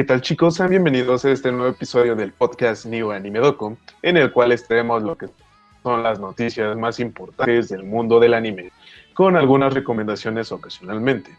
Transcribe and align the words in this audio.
¿Qué 0.00 0.04
tal 0.04 0.22
chicos? 0.22 0.54
Sean 0.54 0.70
bienvenidos 0.70 1.26
a 1.26 1.30
este 1.30 1.52
nuevo 1.52 1.68
episodio 1.68 2.16
del 2.16 2.32
podcast 2.32 2.86
New 2.86 3.12
Anime 3.12 3.38
Doco, 3.38 3.76
en 4.00 4.16
el 4.16 4.32
cual 4.32 4.50
estaremos 4.50 5.02
lo 5.02 5.14
que 5.14 5.26
son 5.82 6.02
las 6.02 6.18
noticias 6.18 6.74
más 6.74 6.98
importantes 7.00 7.68
del 7.68 7.82
mundo 7.82 8.18
del 8.18 8.32
anime, 8.32 8.72
con 9.12 9.36
algunas 9.36 9.74
recomendaciones 9.74 10.52
ocasionalmente. 10.52 11.36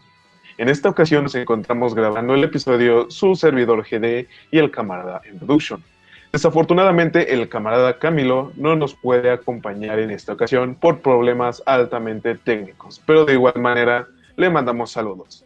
En 0.58 0.68
esta 0.68 0.88
ocasión 0.88 1.24
nos 1.24 1.34
encontramos 1.34 1.96
grabando 1.96 2.34
el 2.36 2.44
episodio 2.44 3.10
su 3.10 3.34
servidor 3.34 3.82
GD 3.82 4.28
y 4.52 4.58
el 4.58 4.70
camarada 4.70 5.20
en 5.24 5.40
production. 5.40 5.82
Desafortunadamente 6.30 7.34
el 7.34 7.48
camarada 7.48 7.98
Camilo 7.98 8.52
no 8.54 8.76
nos 8.76 8.94
puede 8.94 9.32
acompañar 9.32 9.98
en 9.98 10.12
esta 10.12 10.34
ocasión 10.34 10.76
por 10.76 11.00
problemas 11.00 11.64
altamente 11.66 12.36
técnicos, 12.36 13.02
pero 13.04 13.24
de 13.24 13.32
igual 13.32 13.60
manera 13.60 14.06
le 14.36 14.50
mandamos 14.50 14.92
saludos. 14.92 15.44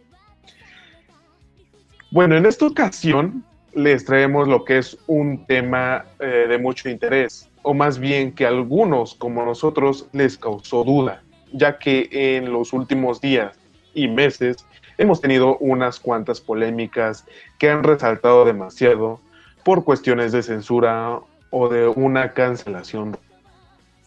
Bueno, 2.17 2.35
en 2.35 2.47
esta 2.47 2.67
ocasión 2.67 3.45
les 3.75 4.07
traemos 4.07 4.49
lo 4.49 4.65
que 4.65 4.79
es 4.79 4.97
un 5.07 5.45
tema 5.45 6.07
eh, 6.19 6.47
de 6.49 6.57
mucho 6.57 6.89
interés, 6.89 7.51
o 7.61 7.75
más 7.75 7.99
bien 7.99 8.33
que 8.33 8.47
a 8.47 8.49
algunos 8.49 9.15
como 9.15 9.45
nosotros 9.45 10.09
les 10.13 10.39
causó 10.39 10.83
duda, 10.83 11.23
ya 11.53 11.77
que 11.79 12.09
en 12.11 12.51
los 12.55 12.73
últimos 12.73 13.21
días 13.21 13.59
y 13.93 14.09
meses 14.09 14.65
hemos 14.97 15.21
tenido 15.21 15.59
unas 15.59 16.01
cuantas 16.01 16.41
polémicas 16.41 17.27
que 17.59 17.69
han 17.69 17.85
resaltado 17.85 18.47
demasiado 18.47 19.21
por 19.63 19.85
cuestiones 19.85 20.33
de 20.33 20.43
censura 20.43 21.21
o 21.51 21.69
de 21.69 21.87
una 21.87 22.33
cancelación 22.33 23.19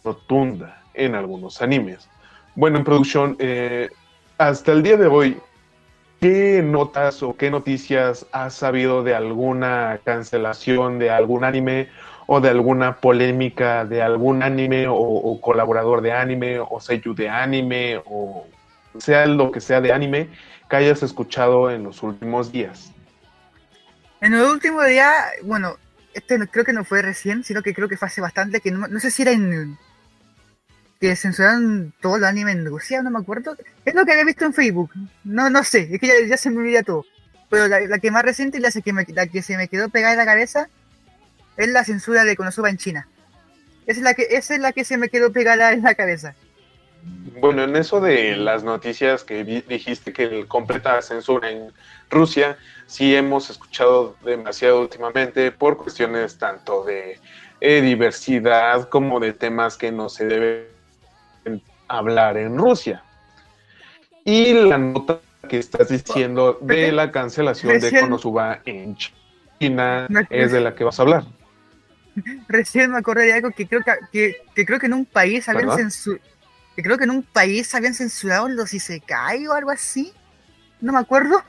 rotunda 0.03 0.81
en 0.95 1.13
algunos 1.13 1.61
animes. 1.61 2.09
Bueno, 2.55 2.79
en 2.79 2.85
producción, 2.85 3.35
eh, 3.37 3.87
hasta 4.39 4.71
el 4.71 4.81
día 4.81 4.97
de 4.97 5.05
hoy 5.05 5.37
¿Qué 6.19 6.61
notas 6.61 7.23
o 7.23 7.37
qué 7.37 7.49
noticias 7.49 8.25
has 8.33 8.53
sabido 8.53 9.03
de 9.03 9.15
alguna 9.15 10.01
cancelación 10.03 10.99
de 10.99 11.11
algún 11.11 11.45
anime 11.45 11.89
o 12.27 12.41
de 12.41 12.49
alguna 12.49 12.97
polémica 12.97 13.85
de 13.85 14.01
algún 14.01 14.43
anime 14.43 14.87
o, 14.89 15.39
colaborador 15.41 16.01
de 16.01 16.11
anime 16.11 16.59
o 16.59 16.79
sello 16.81 17.13
de 17.13 17.29
anime 17.29 18.01
o 18.05 18.45
sea 18.97 19.25
lo 19.27 19.51
que 19.51 19.61
sea 19.61 19.79
de 19.79 19.93
anime 19.93 20.29
que 20.69 20.75
hayas 20.75 21.03
escuchado 21.03 21.71
en 21.71 21.83
los 21.83 22.03
últimos 22.03 22.51
días? 22.51 22.91
En 24.21 24.33
el 24.33 24.41
último 24.41 24.83
día, 24.83 25.11
bueno, 25.43 25.77
este 26.13 26.37
creo 26.47 26.65
que 26.65 26.73
no 26.73 26.83
fue 26.83 27.01
recién, 27.01 27.43
sino 27.45 27.61
que 27.61 27.73
creo 27.73 27.87
que 27.87 27.97
fue 27.97 28.07
hace 28.07 28.19
bastante, 28.19 28.59
que 28.59 28.71
no 28.71 28.99
sé 28.99 29.09
si 29.09 29.21
era 29.21 29.31
en 29.31 29.77
que 30.99 31.15
censuraron 31.15 31.93
todo 32.01 32.17
el 32.17 32.25
anime 32.25 32.51
en 32.51 32.65
Rusia, 32.65 33.01
no 33.01 33.09
me 33.09 33.19
acuerdo. 33.19 33.55
Es 33.85 33.95
lo 33.95 34.05
que 34.05 34.11
había 34.11 34.25
visto 34.25 34.45
en 34.45 34.53
Facebook. 34.53 34.91
No, 35.23 35.49
no 35.49 35.63
sé, 35.63 35.87
es 35.91 35.99
que 35.99 36.27
ya, 36.27 36.37
se 36.37 36.49
me 36.49 36.57
olvida 36.57 36.83
todo. 36.83 37.05
Pero 37.49 37.67
la, 37.67 37.99
que 37.99 38.11
más 38.11 38.23
reciente 38.23 38.57
y 38.57 38.61
la, 38.61 38.69
que 38.71 39.13
la 39.13 39.27
que 39.27 39.41
se 39.41 39.57
me 39.57 39.67
quedó 39.69 39.89
pegada 39.89 40.13
en 40.13 40.19
la 40.19 40.25
cabeza 40.25 40.69
es 41.57 41.69
la 41.69 41.83
censura 41.83 42.23
de 42.23 42.35
Konosuba 42.35 42.69
en 42.69 42.77
China. 42.77 43.07
Esa 43.87 43.99
es 43.99 44.03
la 44.03 44.13
que, 44.13 44.27
esa 44.29 44.53
es 44.53 44.59
la 44.59 44.71
que 44.71 44.83
se 44.83 44.97
me 44.97 45.09
quedó 45.09 45.31
pegada 45.31 45.71
en 45.71 45.83
la 45.83 45.95
cabeza. 45.95 46.35
Bueno, 47.39 47.63
en 47.63 47.75
eso 47.77 48.01
de 48.01 48.35
las 48.35 48.63
noticias 48.63 49.23
que 49.23 49.43
dijiste 49.43 50.11
que 50.11 50.23
el 50.23 50.47
completa 50.47 51.01
censura 51.01 51.49
en 51.49 51.71
Rusia, 52.09 52.57
sí 52.85 53.15
hemos 53.15 53.49
escuchado 53.49 54.17
demasiado 54.23 54.81
últimamente 54.81 55.51
por 55.51 55.77
cuestiones 55.77 56.37
tanto 56.37 56.83
de 56.83 57.19
eh, 57.61 57.81
diversidad 57.81 58.89
como 58.89 59.19
de 59.21 59.31
temas 59.31 59.77
que 59.77 59.91
no 59.91 60.09
se 60.09 60.25
deben 60.25 60.78
hablar 61.87 62.37
en 62.37 62.57
Rusia. 62.57 63.03
Y 64.23 64.53
la 64.53 64.77
nota 64.77 65.19
que 65.47 65.57
estás 65.57 65.89
diciendo 65.89 66.59
de 66.61 66.91
la 66.91 67.11
cancelación 67.11 67.79
de 67.79 67.99
Konosuba 67.99 68.61
en 68.65 68.95
China 69.59 70.07
es 70.29 70.51
de 70.51 70.61
la 70.61 70.75
que 70.75 70.83
vas 70.83 70.99
a 70.99 71.03
hablar. 71.03 71.23
Recién 72.47 72.91
me 72.91 72.97
acordé 72.97 73.25
de 73.25 73.33
algo 73.33 73.51
que 73.51 73.67
creo 73.67 73.81
que, 74.11 74.35
que, 74.53 74.65
creo 74.65 74.79
que 74.79 74.87
en 74.87 74.93
un 74.93 75.05
país 75.05 75.47
habían 75.49 75.75
censurado 75.75 76.21
que 76.75 76.83
creo 76.83 76.97
que 76.97 77.03
en 77.03 77.11
un 77.11 77.23
país 77.23 77.75
habían 77.75 77.93
censurado 77.93 78.47
los 78.47 78.73
Isekai 78.73 79.45
o 79.47 79.53
algo 79.53 79.69
así. 79.69 80.13
No 80.79 80.93
me 80.93 80.99
acuerdo. 80.99 81.43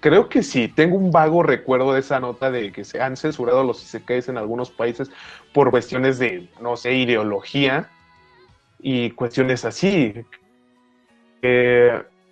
Creo 0.00 0.28
que 0.28 0.42
sí, 0.42 0.66
tengo 0.66 0.96
un 0.96 1.12
vago 1.12 1.44
recuerdo 1.44 1.92
de 1.92 2.00
esa 2.00 2.18
nota 2.18 2.50
de 2.50 2.72
que 2.72 2.82
se 2.82 3.00
han 3.00 3.16
censurado 3.16 3.62
los 3.62 3.80
Isekais 3.84 4.28
en 4.28 4.36
algunos 4.36 4.72
países 4.72 5.12
por 5.54 5.70
cuestiones 5.70 6.18
de, 6.18 6.50
no 6.60 6.76
sé, 6.76 6.94
ideología 6.94 7.88
y 8.82 9.10
cuestiones 9.12 9.64
así. 9.64 10.12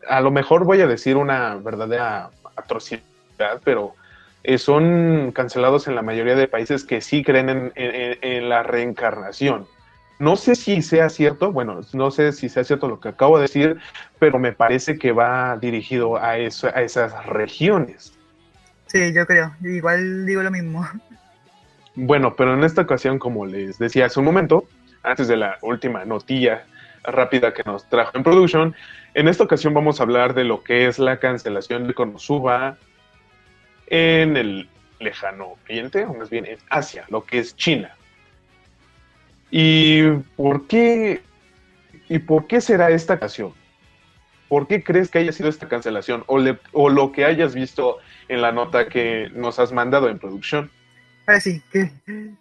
a 0.09 0.21
lo 0.21 0.31
mejor 0.31 0.65
voy 0.65 0.81
a 0.81 0.87
decir 0.87 1.16
una 1.16 1.55
verdadera 1.56 2.31
atrocidad, 2.56 3.03
pero 3.65 3.94
eh, 4.43 4.59
son 4.59 5.33
cancelados 5.33 5.87
en 5.87 5.94
la 5.94 6.03
mayoría 6.03 6.34
de 6.34 6.49
países 6.49 6.84
que 6.84 7.00
sí 7.00 7.22
creen 7.22 7.72
en, 7.75 8.49
la 8.49 8.62
reencarnación. 8.62 9.66
No 10.19 10.37
sé 10.37 10.55
si 10.55 10.83
sea 10.83 11.09
cierto, 11.09 11.50
bueno, 11.53 11.81
no 11.94 12.11
sé 12.11 12.33
si 12.33 12.49
sea 12.49 12.65
cierto 12.65 12.88
lo 12.88 13.00
que 13.00 13.09
acabo 13.09 13.37
de 13.38 13.43
decir, 13.43 13.78
pero 14.19 14.38
me 14.38 14.53
parece 14.53 14.99
que 14.99 15.12
va 15.12 15.56
dirigido 15.56 16.17
a, 16.17 16.37
eso, 16.37 16.69
a 16.69 16.82
esas 16.82 17.27
regiones. 17.27 18.12
Sí, 18.87 19.12
yo 19.15 19.27
creo, 19.27 19.55
igual 19.62 20.27
digo 20.27 20.43
lo 20.43 20.50
mismo. 20.50 20.87
Bueno, 21.94 22.34
pero 22.37 22.55
en 22.55 22.65
esta 22.65 22.82
ocasión, 22.82 23.19
como 23.19 23.47
les 23.47 23.78
decía 23.78 24.06
hace 24.06 24.21
un 24.21 24.27
momento, 24.27 24.65
antes 25.03 25.28
de 25.28 25.37
la 25.37 25.59
última 25.62 26.05
notilla 26.05 26.65
rápida 27.03 27.55
que 27.55 27.62
nos 27.65 27.88
trajo 27.88 28.12
en 28.15 28.22
Production, 28.22 28.75
en 29.15 29.28
esta 29.28 29.44
ocasión 29.44 29.75
vamos 29.75 30.00
a 30.00 30.05
hablar 30.05 30.34
de 30.34 30.44
lo 30.44 30.62
que 30.62 30.87
es 30.87 30.99
la 30.99 31.19
cancelación 31.19 31.87
de 31.87 31.94
Konosuba 31.94 32.77
en 33.87 34.37
el 34.37 34.69
lejano 35.00 35.56
oriente, 35.65 36.05
o 36.05 36.15
más 36.15 36.31
bien 36.31 36.47
en 36.47 36.59
Asia, 36.69 37.05
lo 37.09 37.25
que 37.25 37.38
es 37.38 37.56
China. 37.56 37.97
¿Y 39.50 40.03
por 40.37 40.66
qué, 40.69 41.22
y 42.09 42.19
por 42.21 42.47
qué 42.47 42.61
será 42.61 42.91
esta 42.91 43.15
ocasión? 43.15 43.53
¿Por 44.49 44.67
qué 44.67 44.82
crees 44.84 45.11
que 45.11 45.19
haya 45.19 45.32
sido 45.32 45.49
esta 45.49 45.69
cancelación 45.69 46.25
o, 46.27 46.38
o 46.72 46.88
lo 46.88 47.12
que 47.12 47.25
hayas 47.25 47.55
visto 47.55 47.99
en 48.28 48.43
la 48.43 48.53
nota 48.53 48.88
que 48.88 49.31
nos 49.34 49.59
has 49.59 49.72
mandado 49.72 50.09
en 50.09 50.19
producción? 50.19 50.71
Ahora 51.31 51.41
sí, 51.41 51.63
que 51.71 51.89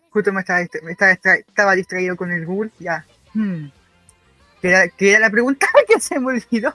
justo 0.09 0.33
me 0.33 0.39
estaba, 0.39 0.61
estaba, 0.61 1.75
distraído 1.75 2.15
con 2.15 2.31
el 2.31 2.43
Google, 2.43 2.71
ya. 2.79 3.05
Hmm. 3.35 3.67
Que, 4.63 4.89
era, 4.99 5.19
la 5.19 5.29
pregunta 5.29 5.67
que 5.87 5.99
se 5.99 6.19
me 6.19 6.31
olvidó. 6.31 6.73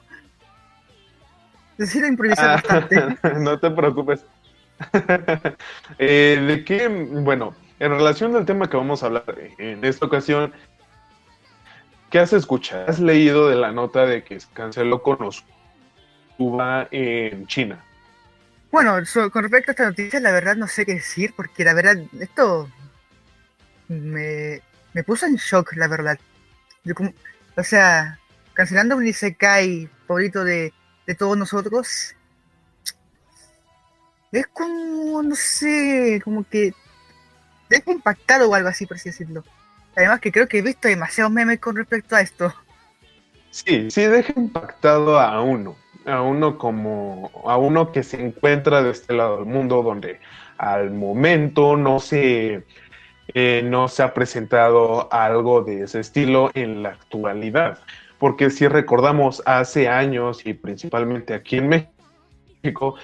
Decir 1.76 2.04
improvisar 2.04 2.50
ah, 2.50 2.52
bastante. 2.54 3.18
no 3.40 3.58
te 3.58 3.68
preocupes. 3.70 4.24
Eh, 5.98 6.40
¿De 6.46 6.64
qué? 6.64 6.86
Bueno, 6.86 7.52
en 7.80 7.90
relación 7.90 8.36
al 8.36 8.44
tema 8.44 8.70
que 8.70 8.76
vamos 8.76 9.02
a 9.02 9.06
hablar 9.06 9.24
en 9.58 9.84
esta 9.84 10.06
ocasión, 10.06 10.52
¿qué 12.10 12.20
has 12.20 12.32
escuchado? 12.32 12.86
¿Has 12.88 13.00
leído 13.00 13.48
de 13.48 13.56
la 13.56 13.72
nota 13.72 14.06
de 14.06 14.22
que 14.22 14.38
se 14.38 14.46
canceló 14.52 15.02
con 15.02 15.18
los 15.18 15.44
Cuba 16.36 16.86
en 16.92 17.48
China? 17.48 17.84
Bueno, 18.74 18.96
con 19.30 19.42
respecto 19.44 19.70
a 19.70 19.72
esta 19.72 19.84
noticia, 19.84 20.18
la 20.18 20.32
verdad 20.32 20.56
no 20.56 20.66
sé 20.66 20.84
qué 20.84 20.94
decir, 20.94 21.32
porque 21.36 21.62
la 21.62 21.74
verdad, 21.74 21.96
esto 22.18 22.68
me, 23.86 24.60
puso 25.06 25.26
en 25.26 25.36
shock, 25.36 25.74
la 25.76 25.86
verdad. 25.86 26.18
o 27.56 27.62
sea, 27.62 28.18
cancelando 28.52 28.96
un 28.96 29.06
Isekai 29.06 29.88
favorito 30.08 30.42
de, 30.42 30.72
de 31.06 31.14
todos 31.14 31.38
nosotros, 31.38 32.16
es 34.32 34.46
como, 34.48 35.22
no 35.22 35.36
sé, 35.36 36.20
como 36.24 36.42
que 36.42 36.74
deja 37.68 37.92
impactado 37.92 38.50
o 38.50 38.56
algo 38.56 38.70
así, 38.70 38.86
por 38.86 38.96
así 38.96 39.10
decirlo. 39.10 39.44
Además 39.94 40.18
que 40.18 40.32
creo 40.32 40.48
que 40.48 40.58
he 40.58 40.62
visto 40.62 40.88
demasiados 40.88 41.32
memes 41.32 41.60
con 41.60 41.76
respecto 41.76 42.16
a 42.16 42.22
esto. 42.22 42.52
Sí, 43.52 43.88
sí 43.88 44.02
deja 44.02 44.32
impactado 44.34 45.20
a 45.20 45.40
uno 45.42 45.83
a 46.06 46.22
uno 46.22 46.58
como 46.58 47.30
a 47.46 47.56
uno 47.56 47.92
que 47.92 48.02
se 48.02 48.24
encuentra 48.24 48.82
de 48.82 48.90
este 48.90 49.14
lado 49.14 49.38
del 49.38 49.46
mundo 49.46 49.82
donde 49.82 50.20
al 50.58 50.90
momento 50.90 51.76
no 51.76 52.00
se 52.00 52.64
eh, 53.32 53.62
no 53.64 53.88
se 53.88 54.02
ha 54.02 54.12
presentado 54.12 55.08
algo 55.12 55.62
de 55.62 55.82
ese 55.82 56.00
estilo 56.00 56.50
en 56.54 56.82
la 56.82 56.90
actualidad. 56.90 57.78
Porque 58.18 58.50
si 58.50 58.68
recordamos 58.68 59.42
hace 59.46 59.88
años 59.88 60.44
y 60.46 60.54
principalmente 60.54 61.34
aquí 61.34 61.56
en 61.56 61.68
México 61.68 62.96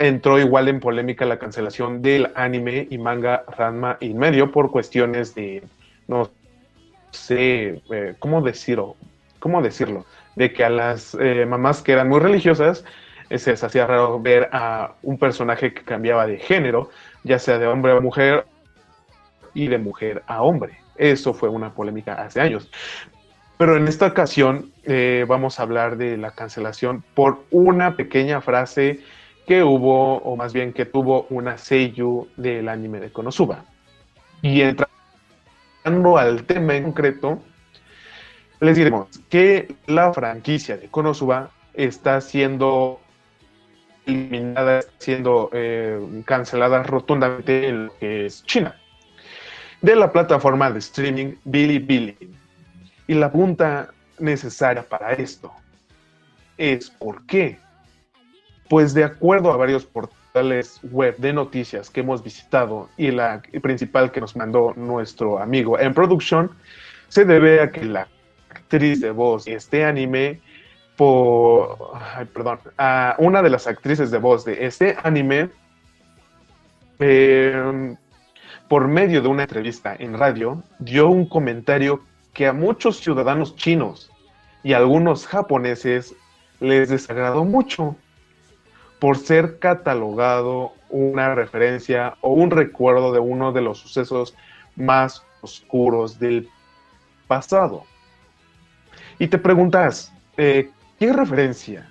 entró 0.00 0.38
igual 0.38 0.68
en 0.68 0.80
polémica 0.80 1.24
la 1.26 1.38
cancelación 1.38 2.02
del 2.02 2.30
anime 2.34 2.86
y 2.90 2.98
manga 2.98 3.44
Ranma 3.56 3.96
y 4.00 4.14
medio 4.14 4.50
por 4.50 4.70
cuestiones 4.70 5.34
de 5.34 5.62
no 6.06 6.30
sé 7.10 7.82
eh, 7.90 8.14
cómo 8.18 8.42
decirlo 8.42 8.96
cómo 9.38 9.62
decirlo 9.62 10.04
de 10.38 10.52
que 10.52 10.64
a 10.64 10.70
las 10.70 11.16
eh, 11.20 11.44
mamás 11.46 11.82
que 11.82 11.92
eran 11.92 12.08
muy 12.08 12.20
religiosas 12.20 12.84
eh, 13.28 13.38
se 13.38 13.50
les 13.50 13.64
hacía 13.64 13.86
raro 13.86 14.20
ver 14.20 14.48
a 14.52 14.94
un 15.02 15.18
personaje 15.18 15.74
que 15.74 15.82
cambiaba 15.82 16.26
de 16.26 16.38
género, 16.38 16.90
ya 17.24 17.40
sea 17.40 17.58
de 17.58 17.66
hombre 17.66 17.92
a 17.92 18.00
mujer 18.00 18.46
y 19.52 19.66
de 19.66 19.78
mujer 19.78 20.22
a 20.28 20.42
hombre. 20.42 20.78
Eso 20.96 21.34
fue 21.34 21.48
una 21.48 21.74
polémica 21.74 22.14
hace 22.14 22.40
años. 22.40 22.70
Pero 23.58 23.76
en 23.76 23.88
esta 23.88 24.06
ocasión 24.06 24.70
eh, 24.84 25.24
vamos 25.26 25.58
a 25.58 25.64
hablar 25.64 25.96
de 25.96 26.16
la 26.16 26.30
cancelación 26.30 27.02
por 27.14 27.42
una 27.50 27.96
pequeña 27.96 28.40
frase 28.40 29.00
que 29.44 29.64
hubo, 29.64 30.18
o 30.18 30.36
más 30.36 30.52
bien 30.52 30.72
que 30.72 30.84
tuvo 30.84 31.26
una 31.30 31.58
seiyuu 31.58 32.28
del 32.36 32.68
anime 32.68 33.00
de 33.00 33.10
Konosuba. 33.10 33.64
Y 34.40 34.60
entrando 34.60 36.16
al 36.16 36.44
tema 36.44 36.76
en 36.76 36.84
concreto, 36.84 37.42
les 38.60 38.76
diremos 38.76 39.08
que 39.28 39.74
la 39.86 40.12
franquicia 40.12 40.76
de 40.76 40.88
Konosuba 40.88 41.50
está 41.74 42.20
siendo 42.20 43.00
eliminada, 44.06 44.80
siendo 44.98 45.50
eh, 45.52 46.00
cancelada 46.24 46.82
rotundamente 46.82 47.68
en 47.68 47.86
lo 47.86 47.98
que 47.98 48.26
es 48.26 48.42
China, 48.44 48.74
de 49.82 49.94
la 49.94 50.10
plataforma 50.10 50.70
de 50.70 50.78
streaming 50.80 51.34
Bilibili. 51.44 52.16
Y 53.06 53.14
la 53.14 53.30
punta 53.30 53.90
necesaria 54.18 54.82
para 54.82 55.12
esto 55.12 55.52
es 56.56 56.90
¿por 56.90 57.24
qué? 57.26 57.58
Pues 58.68 58.92
de 58.92 59.04
acuerdo 59.04 59.52
a 59.52 59.56
varios 59.56 59.84
portales 59.86 60.80
web 60.82 61.16
de 61.18 61.32
noticias 61.32 61.90
que 61.90 62.00
hemos 62.00 62.22
visitado 62.22 62.88
y 62.96 63.10
la 63.10 63.40
principal 63.62 64.10
que 64.10 64.20
nos 64.20 64.36
mandó 64.36 64.74
nuestro 64.76 65.38
amigo 65.38 65.78
en 65.78 65.94
production, 65.94 66.50
se 67.08 67.24
debe 67.24 67.60
a 67.60 67.70
que 67.70 67.84
la 67.84 68.08
actriz 68.68 69.00
de 69.00 69.10
voz 69.10 69.46
de 69.46 69.54
este 69.54 69.82
anime 69.82 70.40
por, 70.94 71.78
perdón, 72.34 72.60
a 72.76 73.14
una 73.18 73.40
de 73.40 73.48
las 73.48 73.66
actrices 73.66 74.10
de 74.10 74.18
voz 74.18 74.44
de 74.44 74.66
este 74.66 74.94
anime, 75.02 75.48
em, 76.98 77.96
por 78.68 78.86
medio 78.86 79.22
de 79.22 79.28
una 79.28 79.44
entrevista 79.44 79.96
en 79.98 80.18
radio, 80.18 80.62
dio 80.80 81.08
un 81.08 81.26
comentario 81.26 82.02
que 82.34 82.46
a 82.46 82.52
muchos 82.52 82.98
ciudadanos 82.98 83.56
chinos 83.56 84.10
y 84.62 84.74
algunos 84.74 85.26
japoneses 85.26 86.14
les 86.60 86.90
desagradó 86.90 87.44
mucho 87.44 87.96
por 88.98 89.16
ser 89.16 89.58
catalogado 89.60 90.72
una 90.90 91.34
referencia 91.34 92.16
o 92.20 92.32
un 92.32 92.50
recuerdo 92.50 93.12
de 93.12 93.20
uno 93.20 93.52
de 93.52 93.62
los 93.62 93.78
sucesos 93.78 94.34
más 94.76 95.22
oscuros 95.40 96.18
del 96.18 96.50
pasado. 97.28 97.84
Y 99.18 99.26
te 99.26 99.38
preguntas, 99.38 100.12
eh, 100.36 100.70
¿qué 100.98 101.12
referencia, 101.12 101.88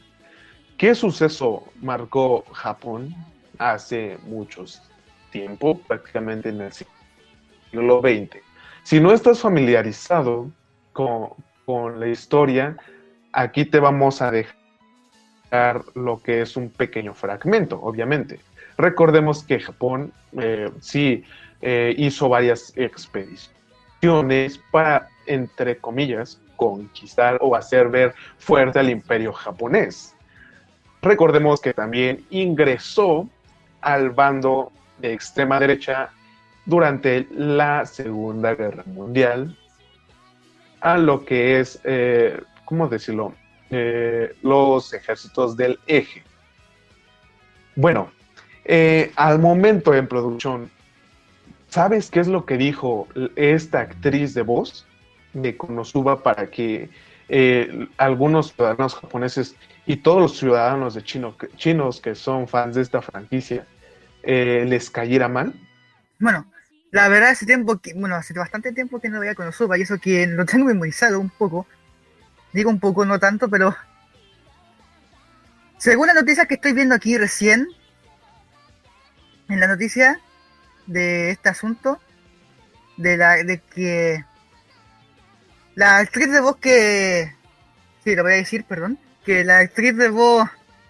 qué 0.78 0.96
suceso 0.96 1.66
marcó 1.82 2.46
Japón 2.54 3.14
hace 3.58 4.18
muchos 4.24 4.82
tiempo, 5.30 5.78
prácticamente 5.78 6.50
en 6.50 6.62
el 6.62 6.72
siglo 6.72 8.00
XX? 8.00 8.42
Si 8.84 9.02
no 9.02 9.12
estás 9.12 9.42
familiarizado 9.42 10.50
con, 10.94 11.36
la 12.00 12.08
historia, 12.08 12.78
aquí 13.34 13.66
te 13.66 13.82
vamos 13.82 14.22
a 14.22 14.32
dejar 14.32 15.82
lo 15.96 16.24
que 16.24 16.40
es 16.40 16.56
un 16.56 16.70
pequeño 16.70 17.14
fragmento, 17.14 17.78
obviamente. 17.82 18.40
Recordemos 18.78 19.44
que 19.44 19.60
Japón 19.60 20.14
eh, 20.40 20.72
sí 20.80 21.26
eh, 21.60 21.94
hizo 21.98 22.30
varias 22.30 22.72
expediciones 22.78 24.62
para, 24.72 25.10
entre 25.26 25.76
comillas, 25.78 26.40
conquistar 26.58 27.38
o 27.40 27.56
hacer 27.56 27.88
ver 27.88 28.14
fuerte 28.38 28.80
al 28.80 28.90
imperio 28.90 29.32
japonés. 29.32 30.14
Recordemos 31.02 31.62
que 31.62 31.74
también 31.74 32.26
ingresó 32.30 33.30
al 33.80 34.10
bando 34.10 34.74
de 34.98 35.14
extrema 35.14 35.60
derecha 35.60 36.10
durante 36.66 37.28
la 37.32 37.86
Segunda 37.86 38.56
Guerra 38.56 38.84
Mundial 38.88 39.56
a 40.82 40.98
lo 40.98 41.24
que 41.24 41.60
es, 41.60 41.80
eh, 41.84 42.42
¿cómo 42.66 42.88
decirlo? 42.88 43.34
Eh, 43.70 44.36
los 44.42 44.94
ejércitos 44.94 45.56
del 45.56 45.80
eje. 45.88 46.24
Bueno, 47.76 48.12
eh, 48.66 49.12
al 49.16 49.40
momento 49.40 49.94
en 49.94 50.08
producción, 50.08 50.72
¿sabes 51.70 52.10
qué 52.10 52.20
es 52.20 52.28
lo 52.28 52.46
que 52.46 52.58
dijo 52.58 53.08
esta 53.36 53.82
actriz 53.82 54.34
de 54.34 54.42
voz 54.42 54.87
de 55.42 55.58
Konosuba 55.58 56.24
para 56.24 56.50
que 56.50 56.90
eh, 57.30 57.88
algunos 57.98 58.54
ciudadanos 58.54 58.96
japoneses 58.96 59.56
y 59.86 59.98
todos 59.98 60.22
los 60.22 60.38
ciudadanos 60.38 60.94
de 60.94 61.04
chino, 61.04 61.36
chinos 61.56 62.02
que 62.02 62.16
son 62.16 62.48
fans 62.48 62.76
de 62.76 62.82
esta 62.82 63.02
franquicia 63.02 63.66
les 64.24 64.90
cayera 64.90 65.30
mal? 65.30 65.54
Bueno, 66.20 66.52
la 66.92 67.08
verdad 67.08 67.30
hace 67.30 67.46
tiempo 67.46 67.80
bueno, 67.96 68.16
hace 68.16 68.34
bastante 68.34 68.74
tiempo 68.74 69.00
que 69.00 69.08
no 69.08 69.22
veía 69.22 69.36
Konosuba 69.36 69.78
y 69.78 69.84
eso 69.84 69.98
que 70.00 70.28
lo 70.28 70.46
tengo 70.46 70.66
memorizado 70.66 71.18
un 71.20 71.30
poco, 71.30 71.66
Digo 72.54 72.70
un 72.70 72.80
poco, 72.80 73.06
no 73.06 73.20
tanto, 73.20 73.50
pero 73.50 73.76
según 75.78 76.08
la 76.08 76.14
noticia 76.14 76.46
que 76.46 76.56
estoy 76.56 76.74
viendo 76.74 76.96
aquí 76.96 77.18
recién, 77.18 77.68
en 79.50 79.60
la 79.60 79.68
noticia 79.68 80.20
de 80.88 81.32
este 81.32 81.50
asunto, 81.50 82.00
de 82.98 83.18
la 83.18 83.36
de 83.44 83.60
que 83.60 84.26
la 85.78 86.00
actriz 86.00 86.32
de 86.32 86.40
voz 86.40 86.58
que 86.58 87.32
sí 88.04 88.16
lo 88.16 88.24
voy 88.24 88.34
a 88.34 88.38
decir, 88.38 88.64
perdón, 88.64 88.98
que 89.24 89.44
la 89.44 89.60
actriz 89.60 89.96
de 89.96 90.10
voz 90.10 90.50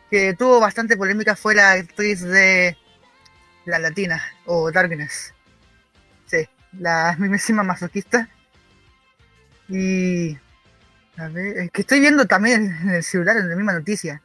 que 0.10 0.34
tuvo 0.34 0.62
bastante 0.62 0.95
polémica 0.95 1.36
fue 1.36 1.56
la 1.56 1.74
actriz 1.74 2.22
de 2.22 2.78
la 3.66 3.80
latina 3.80 4.24
o 4.45 4.72
Darkness. 4.72 5.34
Sí, 6.28 6.48
la 6.80 7.18
mismísima 7.19 7.63
masoquista. 7.63 8.30
Y 9.68 10.38
a 11.18 11.28
ver, 11.28 11.57
es 11.57 11.72
que 11.72 11.81
estoy 11.81 12.00
viendo 12.00 12.25
también 12.25 12.74
en 12.84 12.89
el 12.92 13.04
celular 13.04 13.36
en 13.36 13.50
la 13.50 13.57
misma 13.57 13.74
noticia. 13.74 14.22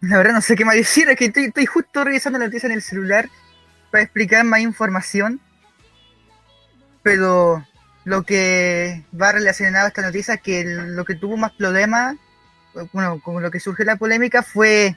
La 0.00 0.16
verdad 0.16 0.32
no 0.32 0.40
sé 0.40 0.56
qué 0.56 0.64
más 0.64 0.76
decir, 0.76 1.06
es 1.10 1.18
que 1.18 1.26
estoy, 1.26 1.66
justo 1.66 2.02
revisando 2.02 2.38
la 2.38 2.46
noticia 2.46 2.66
en 2.66 2.72
el 2.72 2.82
celular 2.82 3.28
para 3.90 4.04
explicar 4.04 4.42
más 4.44 4.60
información. 4.60 5.38
Pero 7.02 7.62
lo 8.08 8.22
que 8.22 9.04
va 9.20 9.32
relacionado 9.32 9.84
a 9.84 9.88
esta 9.88 10.00
noticia 10.00 10.34
es 10.34 10.40
que 10.40 10.64
lo 10.64 11.04
que 11.04 11.14
tuvo 11.14 11.36
más 11.36 11.52
problema, 11.52 12.16
bueno, 12.94 13.20
con 13.20 13.42
lo 13.42 13.50
que 13.50 13.60
surgió 13.60 13.84
la 13.84 13.96
polémica 13.96 14.42
fue 14.42 14.96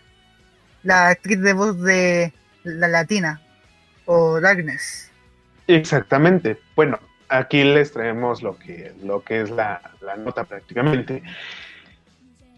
la 0.83 1.09
actriz 1.09 1.41
de 1.41 1.51
voz 1.51 1.81
de 1.81 2.31
la 2.63 2.87
latina, 2.87 3.41
o 4.05 4.39
Darkness. 4.39 5.11
Exactamente. 5.67 6.57
Bueno, 6.73 6.99
aquí 7.27 7.65
les 7.65 7.91
traemos 7.91 8.41
lo 8.41 8.57
que, 8.57 8.93
lo 9.03 9.21
que 9.25 9.41
es 9.41 9.49
la, 9.49 9.81
nota 10.17 10.45
prácticamente. 10.45 11.21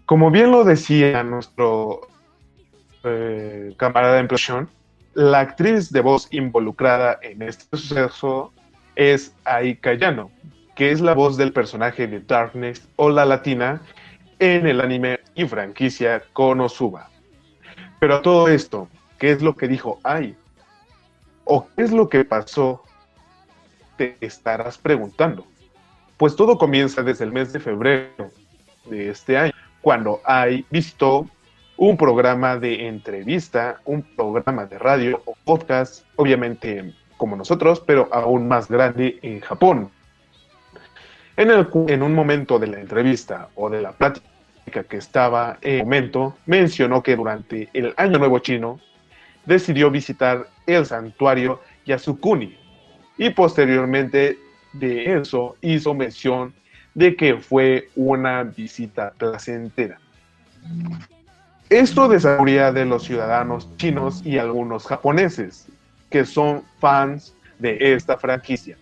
Como 0.06 0.30
bien 0.30 0.52
lo 0.52 0.64
decía 0.64 1.24
nuestro 1.24 2.10
eh, 3.04 3.74
camarada 3.78 4.20
en 4.20 4.28
presión, 4.28 4.70
la 5.16 5.40
actriz 5.40 5.92
de 5.92 6.02
voz 6.02 6.28
involucrada 6.30 7.18
en 7.24 7.42
este 7.42 7.76
suceso 7.76 8.53
es 8.96 9.36
Aika 9.46 9.94
Yano, 9.94 10.32
que 10.76 10.92
es 10.92 11.02
la 11.02 11.14
voz 11.14 11.38
del 11.38 11.54
personaje 11.54 12.08
de 12.08 12.20
Darkness 12.20 12.88
o 12.96 13.10
la 13.10 13.26
latina 13.26 13.82
en 14.40 14.68
el 14.68 14.82
anime 14.82 15.20
y 15.36 15.46
franquicia 15.46 16.24
Konosuba. 16.34 17.10
Pero 18.00 18.16
a 18.16 18.22
todo 18.22 18.48
esto, 18.48 18.88
¿qué 19.18 19.32
es 19.32 19.42
lo 19.42 19.56
que 19.56 19.68
dijo 19.68 20.00
Ai? 20.04 20.36
¿O 21.46 21.68
qué 21.76 21.84
es 21.84 21.92
lo 21.92 22.10
que 22.10 22.26
pasó 22.26 22.84
te 23.98 24.18
estarás 24.22 24.78
preguntando. 24.78 25.46
Pues 26.18 26.36
todo 26.36 26.58
comienza 26.58 27.04
desde 27.04 27.26
el 27.26 27.32
mes 27.32 27.54
de 27.54 27.60
febrero 27.60 28.30
de 28.86 29.10
este 29.10 29.38
año, 29.38 29.54
cuando 29.82 30.22
hay 30.26 30.66
visitó 30.70 31.28
un 31.78 31.98
programa 31.98 32.58
de 32.58 32.88
entrevista, 32.88 33.82
un 33.86 34.04
programa 34.04 34.66
de 34.66 34.78
radio 34.78 35.22
o 35.26 35.36
podcast, 35.44 36.06
obviamente 36.16 36.94
como 37.24 37.38
nosotros, 37.38 37.80
pero 37.80 38.10
aún 38.12 38.50
más 38.50 38.68
grande 38.68 39.18
en 39.22 39.40
Japón. 39.40 39.90
En, 41.38 42.04
un 42.04 42.14
momento 42.14 42.60
de 42.60 42.68
la 42.68 42.82
entrevista 42.82 43.48
o 43.56 43.70
de 43.70 43.82
la 43.82 43.94
plática 43.94 44.84
que 44.90 44.98
estaba 44.98 45.58
en 45.62 45.76
el 45.76 45.84
momento, 45.86 46.36
mencionó 46.46 47.02
que 47.02 47.16
durante 47.16 47.70
el 47.72 47.94
Año 47.96 48.20
Nuevo 48.20 48.40
Chino 48.40 48.78
decidió 49.46 49.90
visitar 49.90 50.48
el 50.68 50.86
santuario 50.86 51.62
Yasukuni, 51.86 52.58
y 53.18 53.30
posteriormente 53.30 54.38
de 54.74 55.14
eso 55.18 55.56
hizo 55.62 55.94
mención 55.94 56.54
de 56.94 57.16
que 57.16 57.38
fue 57.38 57.88
una 57.96 58.44
visita 58.44 59.14
placentera. 59.18 59.98
Esto 61.70 62.10
desarrolla 62.10 62.74
de 62.74 62.84
los 62.84 63.06
ciudadanos 63.06 63.70
chinos 63.78 64.22
y 64.26 64.40
algunos 64.40 64.86
japoneses 64.88 65.70
que 66.14 66.26
son 66.26 66.64
fans 66.78 67.36
de 67.58 67.76
esta 67.96 68.20
franquicia. 68.20 68.78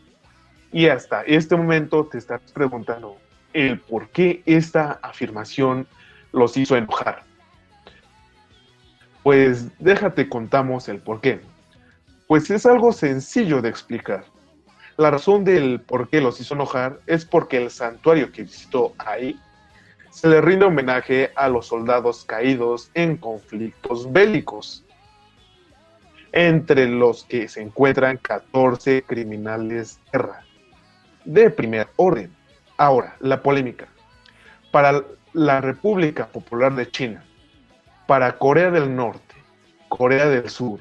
Y 0.73 0.87
hasta 0.87 1.21
este 1.21 1.55
momento 1.55 2.05
te 2.05 2.17
estás 2.17 2.41
preguntando 2.51 3.15
el 3.53 3.79
por 3.79 4.09
qué 4.09 4.43
esta 4.45 4.99
afirmación 5.01 5.87
los 6.33 6.57
hizo 6.57 6.75
enojar. 6.75 7.23
Pues 9.23 9.69
déjate 9.79 10.27
contamos 10.27 10.89
el 10.89 10.99
por 10.99 11.21
qué. 11.21 11.39
Pues 12.27 12.51
es 12.51 12.65
algo 12.65 12.91
sencillo 12.91 13.61
de 13.61 13.69
explicar. 13.69 14.25
La 14.97 15.09
razón 15.09 15.45
del 15.45 15.79
por 15.79 16.09
qué 16.09 16.19
los 16.19 16.37
hizo 16.41 16.53
enojar 16.53 16.99
es 17.07 17.23
porque 17.23 17.63
el 17.63 17.71
santuario 17.71 18.33
que 18.33 18.43
visitó 18.43 18.93
ahí 18.97 19.39
se 20.09 20.27
le 20.27 20.41
rinde 20.41 20.65
homenaje 20.65 21.31
a 21.37 21.47
los 21.47 21.67
soldados 21.67 22.25
caídos 22.25 22.91
en 22.93 23.15
conflictos 23.15 24.11
bélicos. 24.11 24.83
Entre 26.31 26.87
los 26.87 27.25
que 27.25 27.47
se 27.47 27.61
encuentran 27.61 28.17
14 28.17 29.03
criminales 29.03 29.99
de 30.11 30.19
guerra 30.19 30.43
de 31.25 31.49
primer 31.49 31.87
orden. 31.97 32.31
Ahora, 32.77 33.15
la 33.19 33.41
polémica. 33.41 33.87
Para 34.71 35.03
la 35.33 35.61
República 35.61 36.27
Popular 36.27 36.75
de 36.75 36.89
China, 36.89 37.23
para 38.07 38.37
Corea 38.37 38.71
del 38.71 38.95
Norte, 38.95 39.35
Corea 39.89 40.27
del 40.27 40.49
Sur 40.49 40.79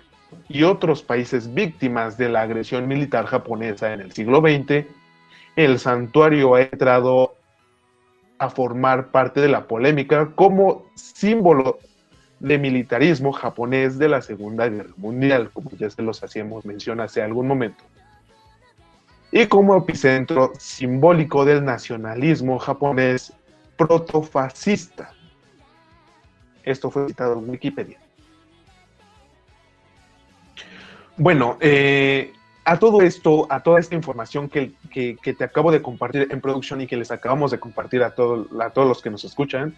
y 0.48 0.62
otros 0.62 1.02
países 1.02 1.52
víctimas 1.52 2.16
de 2.16 2.28
la 2.28 2.42
agresión 2.42 2.86
militar 2.86 3.26
japonesa 3.26 3.92
en 3.92 4.00
el 4.00 4.12
siglo 4.12 4.40
XX, 4.40 4.86
el 5.56 5.78
santuario 5.78 6.54
ha 6.54 6.62
entrado 6.62 7.34
a 8.38 8.48
formar 8.48 9.08
parte 9.10 9.40
de 9.40 9.48
la 9.48 9.66
polémica 9.66 10.30
como 10.34 10.86
símbolo 10.94 11.78
de 12.40 12.58
militarismo 12.58 13.32
japonés 13.32 13.98
de 13.98 14.08
la 14.08 14.22
Segunda 14.22 14.68
Guerra 14.68 14.90
Mundial, 14.96 15.50
como 15.52 15.70
ya 15.72 15.90
se 15.90 16.02
los 16.02 16.22
hacíamos 16.24 16.64
mención 16.64 17.00
hace 17.00 17.22
algún 17.22 17.46
momento, 17.46 17.84
y 19.30 19.46
como 19.46 19.76
epicentro 19.76 20.52
simbólico 20.58 21.44
del 21.44 21.64
nacionalismo 21.64 22.58
japonés 22.58 23.32
protofascista. 23.76 25.12
Esto 26.64 26.90
fue 26.90 27.06
citado 27.06 27.38
en 27.38 27.48
Wikipedia. 27.48 27.98
Bueno, 31.16 31.58
eh, 31.60 32.32
a 32.64 32.78
todo 32.78 33.02
esto, 33.02 33.46
a 33.50 33.62
toda 33.62 33.78
esta 33.78 33.94
información 33.94 34.48
que, 34.48 34.72
te 34.92 35.44
acabo 35.44 35.70
de 35.70 35.82
compartir 35.82 36.28
en 36.30 36.40
producción 36.40 36.80
y 36.80 36.86
que 36.86 36.96
les 36.96 37.10
acabamos 37.10 37.50
de 37.50 37.60
compartir 37.60 38.02
a, 38.02 38.08
a 38.08 38.10
todos 38.14 38.88
los 38.88 39.02
que 39.02 39.10
nos 39.10 39.24
escuchan, 39.24 39.76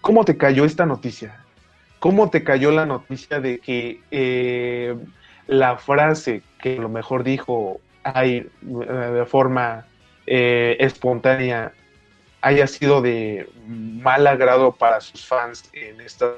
¿cómo 0.00 0.24
te 0.24 0.36
cayó 0.36 0.64
esta 0.64 0.86
noticia? 0.86 1.44
¿Cómo 1.98 2.30
te 2.30 2.44
cayó 2.44 2.70
la 2.70 2.86
noticia 2.86 3.40
de 3.40 3.58
que 3.58 4.00
eh, 4.10 4.96
la 5.46 5.78
frase 5.78 6.42
que 6.60 6.76
a 6.76 6.80
lo 6.80 6.88
mejor 6.88 7.24
dijo 7.24 7.80
ahí 8.04 8.36
eh, 8.62 8.92
de 8.92 9.26
forma 9.26 9.86
eh, 10.26 10.76
espontánea 10.78 11.72
haya 12.40 12.66
sido 12.66 13.02
de 13.02 13.48
mal 13.66 14.26
agrado 14.26 14.72
para 14.72 15.00
sus 15.00 15.26
fans 15.26 15.68
en 15.72 16.00
estas 16.00 16.36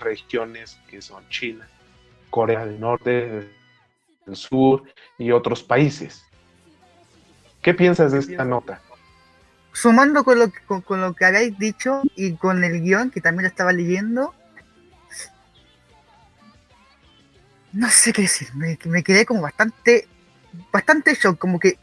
regiones 0.00 0.78
que 0.88 1.00
son 1.00 1.26
China, 1.28 1.66
Corea 2.28 2.66
del 2.66 2.78
Norte, 2.78 3.50
del 4.26 4.36
Sur 4.36 4.82
y 5.18 5.30
otros 5.30 5.62
países? 5.62 6.26
¿Qué 7.62 7.72
piensas 7.72 8.12
de 8.12 8.18
esta 8.18 8.44
nota? 8.44 8.80
Sumando 9.72 10.24
con 10.24 10.38
lo, 10.38 10.52
con, 10.66 10.82
con 10.82 11.00
lo 11.00 11.14
que 11.14 11.24
habéis 11.24 11.58
dicho 11.58 12.02
y 12.16 12.34
con 12.34 12.62
el 12.62 12.82
guion 12.82 13.10
que 13.10 13.20
también 13.20 13.46
estaba 13.46 13.72
leyendo, 13.72 14.34
no 17.72 17.88
sé 17.88 18.12
qué 18.12 18.22
decir, 18.22 18.48
me, 18.54 19.02
quedé 19.02 19.24
como 19.24 19.42
bastante, 19.42 20.06
bastante 20.72 21.14
shock, 21.14 21.38
como 21.38 21.58
que 21.58 21.78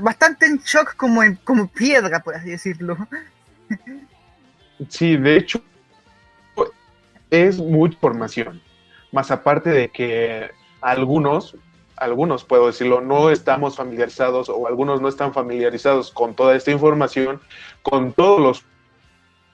bastante 0.00 0.46
en 0.46 0.58
shock 0.58 0.94
como, 0.96 1.22
en, 1.22 1.36
como 1.36 1.68
piedra, 1.68 2.20
por 2.20 2.34
así 2.34 2.50
decirlo. 2.50 2.96
Sí, 4.88 5.16
de 5.16 5.36
hecho, 5.36 5.62
es 7.30 7.58
mucha 7.58 7.94
información. 7.94 8.60
Más 9.12 9.30
aparte 9.30 9.70
de 9.70 9.88
que 9.88 10.50
algunos, 10.80 11.56
algunos 11.96 12.44
puedo 12.44 12.66
decirlo, 12.66 13.00
no 13.00 13.30
estamos 13.30 13.76
familiarizados 13.76 14.48
o 14.48 14.66
algunos 14.66 15.00
no 15.00 15.08
están 15.08 15.32
familiarizados 15.32 16.10
con 16.10 16.34
toda 16.34 16.56
esta 16.56 16.70
información, 16.70 17.40
con 17.82 18.12
todos 18.12 18.40
los 18.40 18.64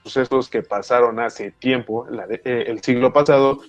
sucesos 0.03 0.49
que 0.49 0.63
pasaron 0.63 1.21
hace 1.21 1.51
tiempo, 1.51 2.07
eh, 2.31 2.65
el 2.67 2.83
siglo 2.83 3.13
pasado, 3.13 3.61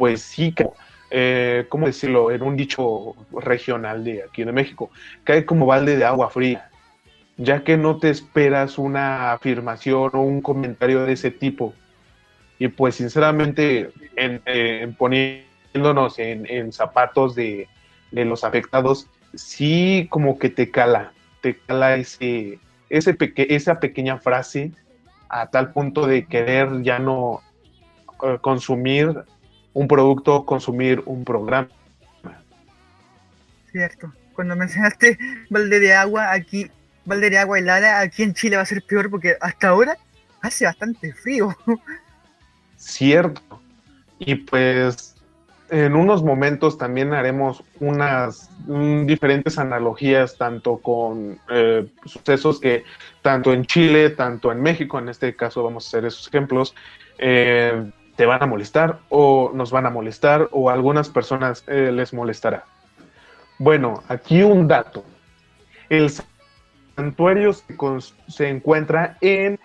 pues 0.00 0.22
sí, 0.22 0.54
como, 0.54 0.72
eh, 1.10 1.66
¿cómo 1.68 1.86
decirlo? 1.86 2.30
En 2.30 2.40
un 2.40 2.56
dicho 2.56 3.14
regional 3.32 4.02
de 4.02 4.22
aquí 4.22 4.44
de 4.44 4.50
México, 4.50 4.90
cae 5.24 5.44
como 5.44 5.66
balde 5.66 5.98
de 5.98 6.06
agua 6.06 6.30
fría, 6.30 6.70
ya 7.36 7.64
que 7.64 7.76
no 7.76 7.98
te 7.98 8.08
esperas 8.08 8.78
una 8.78 9.32
afirmación 9.32 10.12
o 10.14 10.22
un 10.22 10.40
comentario 10.40 11.04
de 11.04 11.12
ese 11.12 11.30
tipo. 11.30 11.74
Y 12.58 12.68
pues 12.68 12.94
sinceramente, 12.94 13.90
en, 14.16 14.40
eh, 14.46 14.90
poniéndonos 14.96 16.18
en, 16.18 16.72
zapatos 16.72 17.34
de, 17.34 17.68
los 18.10 18.42
afectados, 18.42 19.06
sí 19.34 20.06
como 20.08 20.38
que 20.38 20.48
te 20.48 20.70
cala, 20.70 21.12
te 21.42 21.58
cala 21.58 21.96
ese, 21.96 22.58
ese 22.88 23.18
esa 23.36 23.80
pequeña 23.80 24.16
frase 24.16 24.72
a 25.28 25.50
tal 25.50 25.74
punto 25.74 26.06
de 26.06 26.24
querer 26.24 26.80
ya 26.80 26.98
no 26.98 27.42
consumir 28.40 29.24
un 29.72 29.88
producto, 29.88 30.44
consumir 30.44 31.02
un 31.06 31.24
programa. 31.24 31.68
Cierto. 33.70 34.12
Cuando 34.34 34.56
mencionaste 34.56 35.18
balde 35.48 35.80
de 35.80 35.94
agua, 35.94 36.32
aquí, 36.32 36.70
balde 37.04 37.30
de 37.30 37.38
agua 37.38 37.58
helada, 37.58 38.00
aquí 38.00 38.22
en 38.22 38.34
Chile 38.34 38.56
va 38.56 38.62
a 38.62 38.66
ser 38.66 38.82
peor 38.82 39.10
porque 39.10 39.36
hasta 39.40 39.68
ahora 39.68 39.96
hace 40.40 40.64
bastante 40.64 41.12
frío. 41.12 41.56
Cierto. 42.76 43.42
Y 44.18 44.34
pues 44.34 45.14
en 45.70 45.94
unos 45.94 46.22
momentos 46.22 46.76
también 46.76 47.14
haremos 47.14 47.62
unas 47.78 48.50
diferentes 49.06 49.58
analogías 49.58 50.36
tanto 50.36 50.78
con 50.78 51.38
eh, 51.48 51.86
sucesos 52.04 52.58
que 52.60 52.84
tanto 53.22 53.52
en 53.52 53.64
Chile, 53.64 54.10
tanto 54.10 54.50
en 54.50 54.60
México, 54.60 54.98
en 54.98 55.08
este 55.08 55.36
caso 55.36 55.62
vamos 55.62 55.86
a 55.86 55.88
hacer 55.88 56.04
esos 56.06 56.26
ejemplos, 56.26 56.74
eh, 57.18 57.90
te 58.20 58.26
van 58.26 58.42
a 58.42 58.46
molestar 58.46 58.98
o 59.08 59.50
nos 59.54 59.70
van 59.70 59.86
a 59.86 59.90
molestar 59.90 60.50
o 60.52 60.68
a 60.68 60.74
algunas 60.74 61.08
personas 61.08 61.64
eh, 61.66 61.90
les 61.90 62.12
molestará. 62.12 62.66
Bueno, 63.58 64.02
aquí 64.08 64.42
un 64.42 64.68
dato. 64.68 65.02
El 65.88 66.10
santuario 66.94 67.54
se, 68.28 68.50
encuentra 68.50 69.16
en 69.22 69.58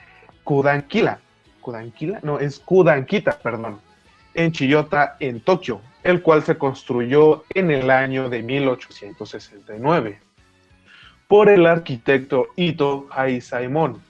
Kudanquila. 0.46 1.20
¿Kudanquila? 1.60 2.22
No, 2.24 2.40
es 2.40 2.60
Kudankita, 2.60 3.40
perdón. 3.40 3.82
En 4.34 4.54
Chiyota, 4.54 5.18
en 5.20 5.42
Tokio, 5.42 5.82
el 6.04 6.22
cual 6.22 6.42
se 6.42 6.58
construyó 6.58 7.44
en 7.54 7.72
el 7.72 7.90
año 7.90 8.30
de 8.30 8.42
1869 8.42 10.18
por 11.28 11.50
el 11.50 11.66
arquitecto 11.66 12.48
Ito 12.56 13.08
Hai 13.12 13.42
Saimon 13.42 14.02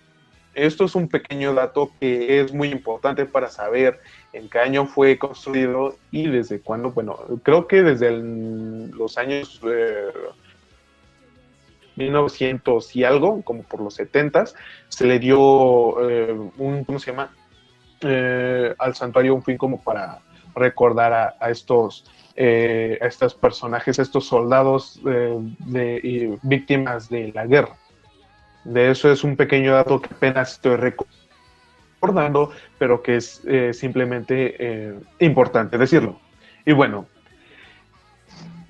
esto 0.56 0.86
es 0.86 0.96
un 0.96 1.10
pequeño 1.10 1.54
dato 1.54 1.92
que 2.00 2.40
es 2.40 2.54
muy 2.54 2.70
importante 2.70 3.26
para 3.26 3.50
saber 3.50 4.00
en 4.36 4.50
qué 4.50 4.60
año 4.60 4.86
fue 4.86 5.18
construido 5.18 5.96
y 6.12 6.28
desde 6.28 6.60
cuándo. 6.60 6.92
Bueno, 6.92 7.18
creo 7.44 7.68
que 7.68 7.82
desde 7.82 8.12
los 8.12 9.18
años 9.18 9.62
1900 11.96 12.86
eh, 12.86 12.92
y 13.00 13.04
algo, 13.04 13.42
como 13.44 13.64
por 13.64 13.82
los 13.82 13.94
70, 13.96 14.46
se 14.90 15.06
le 15.06 15.20
dio 15.20 16.10
eh, 16.10 16.38
un, 16.58 16.84
¿cómo 16.84 17.00
se 17.00 17.12
llama? 17.12 17.32
Eh, 18.02 18.76
al 18.78 18.94
santuario 18.94 19.34
un 19.34 19.42
fin 19.42 19.58
como 19.58 19.82
para 19.82 20.20
recordar 20.54 21.36
a, 21.40 21.50
estos 21.50 22.06
a 22.38 22.42
estos 23.08 23.34
personajes, 23.34 23.98
estos 23.98 24.28
soldados 24.28 25.00
de, 25.04 26.38
víctimas 26.44 27.10
de 27.10 27.32
la 27.34 27.46
guerra. 27.46 27.76
De 28.66 28.92
eso 28.92 29.12
es 29.12 29.24
un 29.24 29.38
pequeño 29.38 29.74
dato 29.74 30.02
que 30.02 30.14
apenas 30.14 30.54
estoy 30.54 30.76
recordando, 30.76 31.25
pero 32.78 33.02
que 33.02 33.18
es 33.18 33.42
eh, 33.46 33.74
simplemente 33.74 34.56
eh, 34.60 35.00
importante 35.20 35.78
decirlo. 35.78 36.20
Y 36.66 36.74
bueno, 36.74 37.08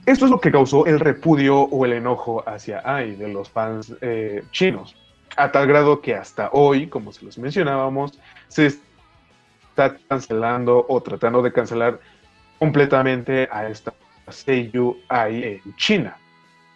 esto 0.06 0.26
es 0.26 0.32
lo 0.32 0.40
que 0.40 0.52
causó 0.52 0.86
el 0.86 1.00
repudio 1.00 1.62
o 1.62 1.86
el 1.86 1.94
enojo 1.94 2.44
hacia 2.48 2.82
AI 2.84 3.16
de 3.16 3.28
los 3.28 3.50
fans 3.50 3.94
eh, 4.02 4.44
chinos, 4.52 4.96
a 5.36 5.52
tal 5.52 5.68
grado 5.68 6.02
que 6.02 6.16
hasta 6.16 6.50
hoy, 6.54 6.88
como 6.88 7.12
se 7.12 7.26
los 7.26 7.38
mencionábamos, 7.38 8.20
se 8.48 8.68
está 8.68 9.98
cancelando 10.08 10.86
o 10.88 11.02
tratando 11.02 11.42
de 11.42 11.52
cancelar 11.52 12.00
completamente 12.60 13.50
a 13.52 13.68
esta 13.68 13.94
Seiyu 14.30 14.98
AI 15.10 15.62
en 15.66 15.76
China. 15.76 16.18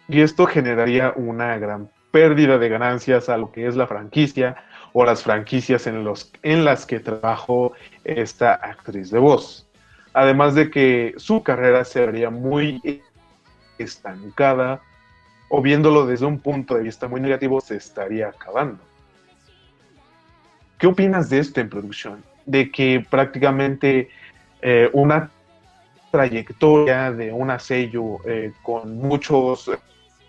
Y 0.08 0.20
esto 0.20 0.46
generaría 0.46 1.12
una 1.14 1.56
gran 1.58 1.88
pérdida 2.10 2.58
de 2.58 2.68
ganancias 2.68 3.28
a 3.28 3.36
lo 3.36 3.52
que 3.52 3.66
es 3.66 3.76
la 3.76 3.86
franquicia 3.86 4.56
o 4.92 5.04
las 5.04 5.22
franquicias 5.22 5.86
en, 5.86 6.04
los, 6.04 6.32
en 6.42 6.64
las 6.64 6.86
que 6.86 7.00
trabajó 7.00 7.72
esta 8.04 8.54
actriz 8.54 9.10
de 9.10 9.18
voz. 9.18 9.66
Además 10.12 10.54
de 10.54 10.70
que 10.70 11.14
su 11.16 11.42
carrera 11.42 11.84
se 11.84 12.04
vería 12.04 12.30
muy 12.30 13.02
estancada 13.78 14.80
o 15.48 15.62
viéndolo 15.62 16.06
desde 16.06 16.26
un 16.26 16.38
punto 16.38 16.74
de 16.74 16.82
vista 16.82 17.08
muy 17.08 17.20
negativo 17.20 17.60
se 17.60 17.76
estaría 17.76 18.28
acabando. 18.28 18.82
¿Qué 20.78 20.86
opinas 20.86 21.28
de 21.28 21.40
esto 21.40 21.60
en 21.60 21.68
producción? 21.68 22.24
De 22.46 22.70
que 22.70 23.04
prácticamente 23.08 24.08
eh, 24.62 24.88
una 24.92 25.30
trayectoria 26.10 27.12
de 27.12 27.32
una 27.32 27.58
sello 27.58 28.18
eh, 28.26 28.52
con 28.62 28.96
muchos 28.96 29.70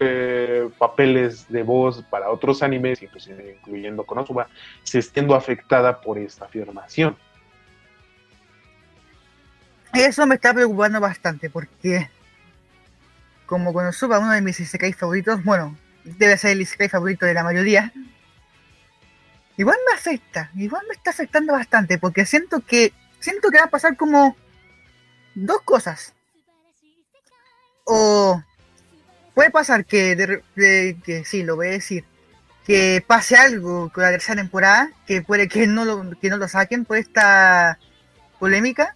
eh, 0.04 0.68
papeles 0.80 1.48
de 1.48 1.62
voz 1.62 2.04
para 2.10 2.32
otros 2.32 2.64
animes, 2.64 3.04
incluyendo 3.04 4.04
Konosuba, 4.04 4.48
se 4.82 4.98
estando 4.98 5.36
afectada 5.36 6.02
por 6.02 6.18
esta 6.18 6.46
afirmación. 6.46 7.16
eso 9.94 10.26
me 10.26 10.36
está 10.36 10.56
preocupando 10.56 11.00
bastante 11.00 11.52
porque 11.52 12.10
como 13.46 13.74
cuando 13.74 13.92
suba 13.92 14.18
uno 14.18 14.32
de 14.32 14.42
mis 14.42 14.60
isekai 14.60 14.94
favoritos, 14.94 15.44
bueno, 15.44 15.78
debe 16.04 16.36
ser 16.38 16.52
el 16.52 16.62
isekai 16.62 16.90
favorito 16.90 17.28
de 17.28 17.36
la 17.36 17.44
mayoría, 17.44 17.94
igual 19.58 19.78
me 19.88 19.94
afecta, 19.94 20.50
igual 20.56 20.84
me 20.88 20.96
está 20.96 21.12
afectando 21.12 21.54
bastante 21.54 22.00
porque 22.00 22.26
siento 22.26 22.62
que 22.62 22.92
siento 23.20 23.52
que 23.52 23.60
va 23.60 23.66
a 23.66 23.70
pasar 23.70 23.96
como 23.98 24.36
dos 25.36 25.62
cosas. 25.62 26.16
O 27.84 28.42
puede 29.42 29.50
pasar 29.50 29.86
que, 29.86 30.16
de, 30.16 30.98
que 31.04 31.26
sí, 31.26 31.42
lo 31.42 31.56
voy 31.56 31.70
a 31.70 31.72
decir, 31.72 32.06
que 32.64 33.04
pase 33.08 33.36
algo 33.36 33.90
con 33.92 34.04
la 34.04 34.12
tercera 34.12 34.40
temporada, 34.40 34.92
que 35.08 35.24
puede 35.24 35.48
que 35.48 35.66
no 35.66 35.84
lo, 35.84 36.12
que 36.20 36.30
no 36.30 36.38
lo 36.38 36.48
saquen 36.48 36.86
por 36.86 36.98
esta 36.98 37.80
polémica. 38.38 38.94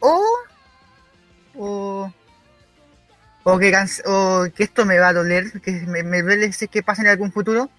O, 0.00 0.20
o, 1.54 2.12
o 3.44 3.58
que, 3.60 3.72
o 4.04 4.46
que 4.52 4.64
esto 4.64 4.84
me 4.84 4.98
va 4.98 5.10
a 5.10 5.12
doler, 5.12 5.60
que 5.60 5.70
me, 5.86 6.02
me 6.02 6.22
duele 6.22 6.50
que 6.50 6.82
pase 6.82 7.02
en 7.02 7.08
algún 7.08 7.30
futuro, 7.30 7.70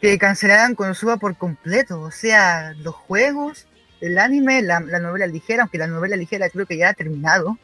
que 0.00 0.16
cancelaran 0.18 0.76
cuando 0.76 0.94
suba 0.94 1.16
por 1.16 1.36
completo, 1.36 2.00
o 2.00 2.12
sea, 2.12 2.74
los 2.74 2.94
juegos, 2.94 3.66
el 4.00 4.20
anime, 4.20 4.62
la, 4.62 4.78
la 4.78 5.00
novela 5.00 5.26
ligera, 5.26 5.62
aunque 5.62 5.78
la 5.78 5.88
novela 5.88 6.14
ligera 6.14 6.48
creo 6.48 6.64
que 6.64 6.76
ya 6.76 6.90
ha 6.90 6.94
terminado. 6.94 7.58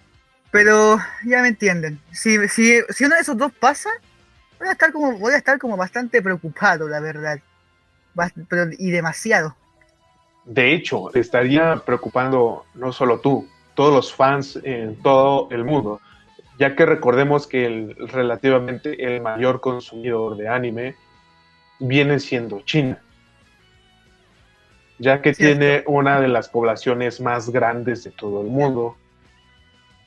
Pero 0.51 0.99
ya 1.25 1.43
me 1.43 1.49
entienden. 1.49 2.01
Si, 2.13 2.49
si, 2.49 2.81
si 2.89 3.05
uno 3.05 3.15
de 3.15 3.21
esos 3.21 3.37
dos 3.37 3.53
pasa, 3.53 3.91
voy 4.59 4.69
a 4.69 4.73
estar 4.73 4.93
como, 4.93 5.19
voy 5.19 5.35
a 5.35 5.39
estar 5.39 5.59
como 5.59 5.77
bastante 5.77 6.23
preocupado, 6.23 6.89
la 6.89 7.01
verdad. 7.01 7.39
Pero, 8.49 8.71
y 8.79 8.91
demasiado. 8.91 9.55
De 10.45 10.73
hecho, 10.73 11.11
te 11.13 11.21
estaría 11.21 11.83
preocupando 11.85 12.65
no 12.75 12.93
solo 12.93 13.21
tú, 13.21 13.49
todos 13.75 13.93
los 13.93 14.15
fans 14.15 14.59
en 14.63 14.97
todo 15.03 15.49
el 15.51 15.65
mundo, 15.65 16.01
ya 16.59 16.75
que 16.75 16.87
recordemos 16.87 17.47
que 17.47 17.67
el, 17.67 17.97
relativamente 18.09 19.05
el 19.05 19.21
mayor 19.21 19.61
consumidor 19.61 20.37
de 20.37 20.49
anime 20.49 20.95
viene 21.79 22.19
siendo 22.21 22.61
China, 22.63 22.99
ya 24.99 25.21
que 25.21 25.35
tiene 25.35 25.85
una 25.87 26.21
de 26.21 26.29
las 26.29 26.49
poblaciones 26.49 27.21
más 27.21 27.51
grandes 27.51 28.05
de 28.05 28.13
todo 28.13 28.41
el 28.41 28.47
mundo 28.47 28.97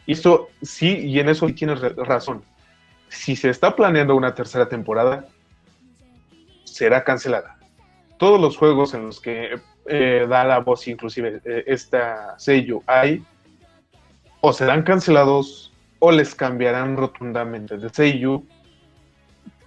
y 0.10 0.14
eso 0.14 0.50
sí, 0.64 1.06
y 1.06 1.20
en 1.20 1.30
eso 1.30 1.46
tienes 1.50 1.80
razón. 1.96 2.42
Si 3.10 3.36
se 3.36 3.52
está 3.52 3.76
planeando 3.76 4.16
una 4.16 4.34
tercera 4.34 4.68
temporada, 4.68 5.28
será 6.64 7.04
cancelada. 7.04 7.60
Todos 8.18 8.42
los 8.42 8.58
juegos 8.58 8.96
en 8.96 9.06
los 9.06 9.22
que 9.22 9.62
eh, 9.86 10.26
da 10.28 10.44
la 10.46 10.62
voz, 10.62 10.88
inclusive 10.88 11.42
eh, 11.46 11.64
esta 11.68 12.40
sello, 12.40 12.82
hay, 12.88 13.24
o 14.42 14.52
serán 14.52 14.82
cancelados 14.82 15.72
o 16.00 16.12
les 16.12 16.34
cambiarán 16.34 16.98
rotundamente 16.98 17.78
de 17.78 17.90
sello, 17.90 18.42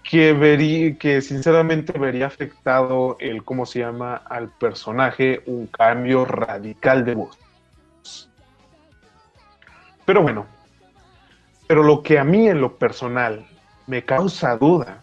que, 0.02 0.32
vería, 0.32 0.99
que 0.99 1.20
sinceramente 1.20 1.96
vería 1.96 2.26
afectado 2.26 3.16
el, 3.20 3.44
¿cómo 3.44 3.64
se 3.64 3.78
llama?, 3.78 4.16
al 4.16 4.49
personaje, 4.49 5.40
un 5.46 5.68
cambio 5.68 6.25
radical 6.25 7.04
de 7.04 7.14
voz. 7.14 7.38
Pero 10.04 10.23
bueno, 10.23 10.47
pero 11.66 11.82
lo 11.82 12.02
que 12.02 12.18
a 12.18 12.25
mí 12.25 12.49
en 12.49 12.61
lo 12.61 12.76
personal 12.76 13.47
me 13.87 14.04
causa 14.04 14.56
duda 14.56 15.02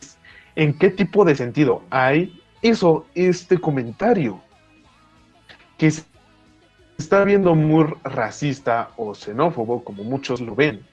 es 0.00 0.18
en 0.54 0.76
qué 0.78 0.90
tipo 0.90 1.24
de 1.24 1.34
sentido 1.34 1.82
hay 1.90 2.40
eso, 2.62 3.06
este 3.14 3.58
comentario, 3.58 4.40
que 5.78 5.90
se 5.90 6.04
está 6.98 7.24
viendo 7.24 7.54
muy 7.54 7.84
racista 8.02 8.90
o 8.96 9.14
xenófobo, 9.14 9.84
como 9.84 10.02
muchos 10.02 10.40
lo 10.40 10.54
ven. 10.54 10.84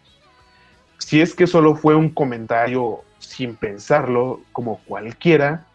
Si 1.00 1.22
es 1.22 1.34
que 1.34 1.48
solo 1.48 1.76
fue 1.76 1.96
un 1.96 2.10
comentario 2.10 3.02
sin 3.20 3.56
pensarlo, 3.56 4.42
como 4.52 4.80
cualquiera, 4.86 5.66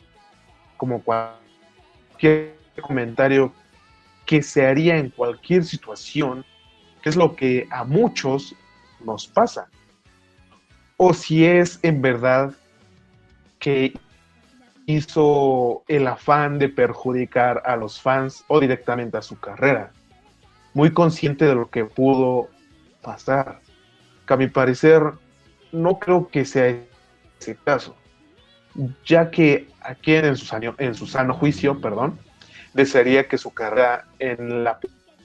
como 0.76 1.02
cualquier 1.02 2.54
comentario 2.80 3.52
que 4.26 4.42
se 4.42 4.66
haría 4.66 4.98
en 4.98 5.10
cualquier 5.10 5.64
situación, 5.64 6.44
que 7.02 7.08
es 7.08 7.16
lo 7.16 7.36
que 7.36 7.66
a 7.70 7.84
muchos 7.84 8.54
nos 9.04 9.26
pasa. 9.26 9.68
O 10.96 11.14
si 11.14 11.44
es 11.44 11.78
en 11.82 12.02
verdad 12.02 12.52
que 13.58 13.94
hizo 14.86 15.84
el 15.86 16.06
afán 16.06 16.58
de 16.58 16.68
perjudicar 16.68 17.62
a 17.66 17.76
los 17.76 18.00
fans 18.00 18.44
o 18.48 18.58
directamente 18.58 19.16
a 19.18 19.22
su 19.22 19.38
carrera, 19.38 19.92
muy 20.74 20.92
consciente 20.92 21.44
de 21.44 21.54
lo 21.54 21.70
que 21.70 21.84
pudo 21.84 22.48
pasar. 23.02 23.60
Que 24.26 24.34
a 24.34 24.36
mi 24.36 24.48
parecer 24.48 25.02
no 25.72 25.98
creo 25.98 26.28
que 26.28 26.44
sea 26.44 26.74
ese 27.38 27.56
caso, 27.64 27.96
ya 29.04 29.30
que 29.30 29.68
aquí 29.80 30.14
en 30.14 30.36
su, 30.36 30.74
en 30.78 30.94
su 30.94 31.06
sano 31.06 31.34
juicio, 31.34 31.80
perdón, 31.80 32.18
desearía 32.74 33.28
que 33.28 33.38
su 33.38 33.52
carrera 33.52 34.06
en 34.18 34.64
la 34.64 34.78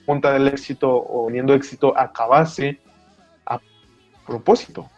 punta 0.05 0.33
del 0.33 0.47
éxito 0.47 0.89
o 0.95 1.27
teniendo 1.27 1.53
éxito 1.53 1.93
acabase 1.97 2.79
a 3.45 3.59
propósito. 4.25 4.89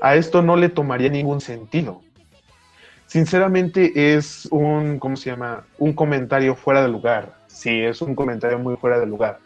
A 0.00 0.14
esto 0.14 0.42
no 0.42 0.56
le 0.56 0.68
tomaría 0.68 1.08
ningún 1.08 1.40
sentido. 1.40 2.02
Sinceramente 3.06 4.14
es 4.14 4.46
un, 4.50 4.98
¿cómo 4.98 5.16
se 5.16 5.30
llama? 5.30 5.64
Un 5.78 5.92
comentario 5.94 6.54
fuera 6.54 6.82
de 6.82 6.88
lugar. 6.88 7.38
Sí, 7.46 7.80
es 7.80 8.02
un 8.02 8.14
comentario 8.14 8.58
muy 8.58 8.76
fuera 8.76 9.00
de 9.00 9.06
lugar. 9.06 9.38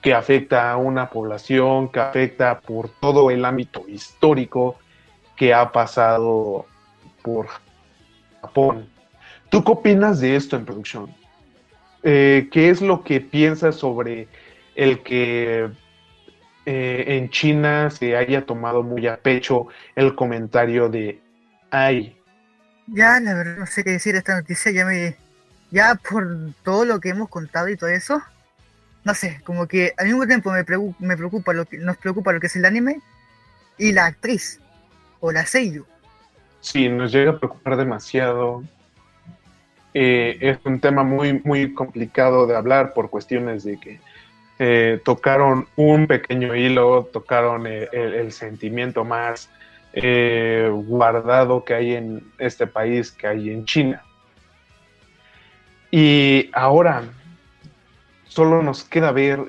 Que 0.00 0.14
afecta 0.14 0.70
a 0.70 0.76
una 0.76 1.10
población, 1.10 1.88
que 1.88 2.00
afecta 2.00 2.60
por 2.60 2.88
todo 3.00 3.30
el 3.30 3.44
ámbito 3.44 3.84
histórico 3.88 4.76
que 5.34 5.52
ha 5.52 5.72
pasado 5.72 6.66
por 7.22 7.48
Japón. 8.40 8.88
¿Tú 9.50 9.64
qué 9.64 9.72
opinas 9.72 10.20
de 10.20 10.36
esto 10.36 10.56
en 10.56 10.64
producción? 10.64 11.25
Eh, 12.02 12.48
¿qué 12.52 12.70
es 12.70 12.80
lo 12.80 13.02
que 13.02 13.20
piensas 13.20 13.76
sobre 13.76 14.28
el 14.74 15.02
que 15.02 15.70
eh, 16.66 17.04
en 17.06 17.30
China 17.30 17.90
se 17.90 18.16
haya 18.16 18.44
tomado 18.44 18.82
muy 18.82 19.06
a 19.06 19.16
pecho 19.16 19.68
el 19.94 20.14
comentario 20.14 20.88
de 20.88 21.20
ay? 21.70 22.16
Ya, 22.86 23.18
la 23.20 23.34
verdad, 23.34 23.56
no 23.58 23.66
sé 23.66 23.82
qué 23.82 23.90
decir 23.90 24.14
esta 24.14 24.36
noticia, 24.36 24.70
ya 24.72 24.84
me. 24.84 25.16
Ya 25.72 25.96
por 25.96 26.52
todo 26.62 26.84
lo 26.84 27.00
que 27.00 27.08
hemos 27.08 27.28
contado 27.28 27.68
y 27.68 27.76
todo 27.76 27.90
eso, 27.90 28.22
no 29.02 29.14
sé, 29.14 29.40
como 29.44 29.66
que 29.66 29.92
al 29.96 30.06
mismo 30.06 30.26
tiempo 30.26 30.52
me, 30.52 30.64
me 31.00 31.16
preocupa 31.16 31.52
lo 31.52 31.64
que 31.64 31.78
nos 31.78 31.96
preocupa 31.96 32.32
lo 32.32 32.38
que 32.38 32.46
es 32.46 32.56
el 32.56 32.64
anime 32.64 33.00
y 33.76 33.92
la 33.92 34.06
actriz 34.06 34.60
o 35.20 35.32
la 35.32 35.44
seiyuu. 35.44 35.84
Sí, 36.60 36.88
nos 36.88 37.12
llega 37.12 37.32
a 37.32 37.38
preocupar 37.38 37.76
demasiado 37.76 38.62
eh, 39.98 40.36
es 40.42 40.58
un 40.66 40.78
tema 40.78 41.04
muy, 41.04 41.40
muy 41.42 41.72
complicado 41.72 42.46
de 42.46 42.54
hablar 42.54 42.92
por 42.92 43.08
cuestiones 43.08 43.64
de 43.64 43.80
que 43.80 43.98
eh, 44.58 45.00
tocaron 45.06 45.68
un 45.74 46.06
pequeño 46.06 46.54
hilo, 46.54 47.08
tocaron 47.10 47.66
eh, 47.66 47.88
el, 47.92 48.30
sentimiento 48.30 49.06
más 49.06 49.48
guardado 49.94 51.64
que 51.64 51.72
hay 51.72 51.94
en 51.94 52.30
este 52.36 52.66
país, 52.66 53.10
que 53.10 53.26
hay 53.26 53.48
en 53.48 53.64
China. 53.64 54.02
Y 55.90 56.50
ahora 56.52 57.04
solo 58.24 58.62
nos 58.62 58.84
queda 58.84 59.12
ver 59.12 59.40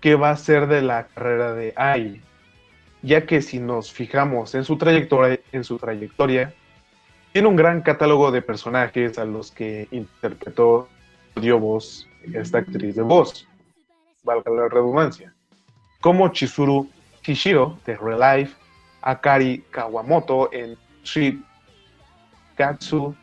qué 0.00 0.16
va 0.16 0.30
a 0.30 0.36
ser 0.36 0.66
de 0.66 0.82
la 0.82 1.06
carrera 1.06 1.52
de 1.52 1.74
Ai, 1.76 2.20
ya 3.02 3.24
que 3.24 3.40
si 3.40 3.60
nos 3.60 3.92
fijamos 3.92 4.56
en 4.56 4.64
su 4.64 4.76
trayectoria, 4.76 5.38
en 5.52 5.62
su 5.62 5.78
trayectoria 5.78 6.52
tiene 7.38 7.50
un 7.50 7.54
gran 7.54 7.82
catálogo 7.82 8.32
de 8.32 8.42
personajes 8.42 9.16
a 9.16 9.24
los 9.24 9.52
que 9.52 9.86
interpretó, 9.92 10.88
dio 11.40 11.60
voz 11.60 12.08
esta 12.34 12.58
actriz 12.58 12.96
de 12.96 13.02
voz, 13.02 13.46
valga 14.24 14.50
la 14.50 14.68
redundancia, 14.68 15.32
como 16.00 16.30
Chizuru 16.30 16.90
Kishiro 17.22 17.78
de 17.86 17.96
Real 17.96 18.38
Life, 18.38 18.56
Akari 19.02 19.64
Kawamoto 19.70 20.52
en 20.52 20.76
Street 21.04 21.36
Katsu 22.56 23.14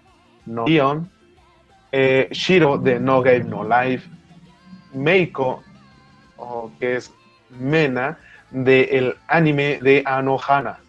no 0.46 0.66
Ion, 0.66 1.12
eh, 1.92 2.30
Shiro 2.32 2.78
de 2.78 2.98
No 3.02 3.22
Game 3.22 3.44
No 3.44 3.66
Life, 3.68 4.10
Meiko, 4.94 5.62
que 6.80 6.96
es 6.96 7.14
Mena, 7.50 8.18
del 8.50 9.18
anime 9.28 9.78
de 9.82 10.04
Anohana, 10.06 10.80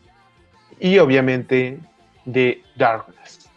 y 0.79 0.99
obviamente 1.01 1.81
de 2.27 2.63
Darkness. 2.77 3.49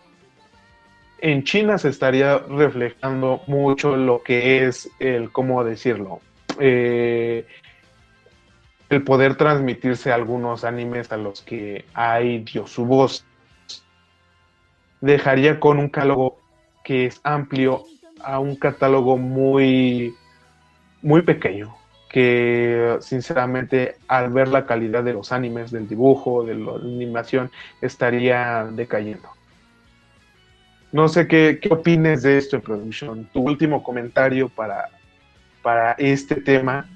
En 1.22 1.44
China 1.44 1.78
se 1.78 1.90
estaría 1.90 2.38
reflejando 2.38 3.42
mucho 3.48 3.98
lo 3.98 4.24
que 4.24 4.66
es 4.66 4.90
el, 5.00 5.32
¿cómo 5.32 5.64
decirlo? 5.66 6.22
Eh, 6.60 7.46
el 8.90 9.04
poder 9.04 9.36
transmitirse 9.36 10.12
algunos 10.12 10.64
animes 10.64 11.12
a 11.12 11.18
los 11.18 11.42
que 11.42 11.86
hay 11.94 12.40
Dios 12.40 12.72
su 12.72 12.86
voz. 12.86 13.26
Dejaría 15.02 15.60
con 15.60 15.78
un 15.78 15.90
catálogo 15.90 16.40
que 16.84 17.06
es 17.06 17.20
amplio 17.24 17.84
a 18.24 18.40
un 18.40 18.56
catálogo 18.56 19.18
muy 19.18 20.14
muy 21.02 21.22
pequeño, 21.22 21.76
que 22.10 22.98
sinceramente 23.02 23.98
al 24.08 24.34
ver 24.34 24.48
la 24.48 24.66
calidad 24.66 25.04
de 25.04 25.14
los 25.14 25.32
animes, 25.32 25.72
del 25.72 25.88
dibujo, 25.88 26.44
de 26.44 26.56
la 26.56 26.74
animación, 26.74 27.52
estaría 27.82 28.68
decayendo. 28.72 29.30
No 30.92 31.08
sé 31.08 31.28
qué, 31.28 31.60
qué 31.62 31.70
opines 31.72 32.24
de 32.24 32.40
esto 32.40 32.56
en 32.56 32.64
producción. 32.64 33.30
Tu 33.32 33.40
último 33.42 33.84
comentario 33.84 34.50
para, 34.50 34.90
para 35.62 35.92
este 35.94 36.36
tema. 36.36 36.90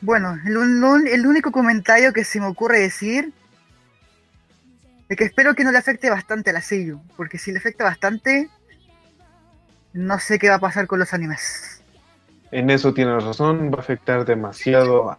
Bueno, 0.00 0.36
el, 0.44 1.08
el 1.08 1.26
único 1.26 1.52
comentario 1.52 2.12
que 2.12 2.24
se 2.24 2.40
me 2.40 2.46
ocurre 2.46 2.80
decir 2.80 3.32
es 5.08 5.16
que 5.16 5.24
espero 5.24 5.54
que 5.54 5.62
no 5.62 5.70
le 5.70 5.78
afecte 5.78 6.10
bastante 6.10 6.50
a 6.50 6.52
la 6.52 6.62
seiyuu, 6.62 7.00
porque 7.16 7.38
si 7.38 7.52
le 7.52 7.58
afecta 7.58 7.84
bastante, 7.84 8.48
no 9.92 10.18
sé 10.18 10.38
qué 10.38 10.48
va 10.48 10.56
a 10.56 10.60
pasar 10.60 10.86
con 10.86 10.98
los 10.98 11.12
animes. 11.14 11.79
En 12.52 12.70
eso 12.70 12.92
tienes 12.92 13.22
razón, 13.24 13.70
va 13.72 13.78
a 13.78 13.80
afectar 13.80 14.24
demasiado 14.24 15.10
a, 15.10 15.18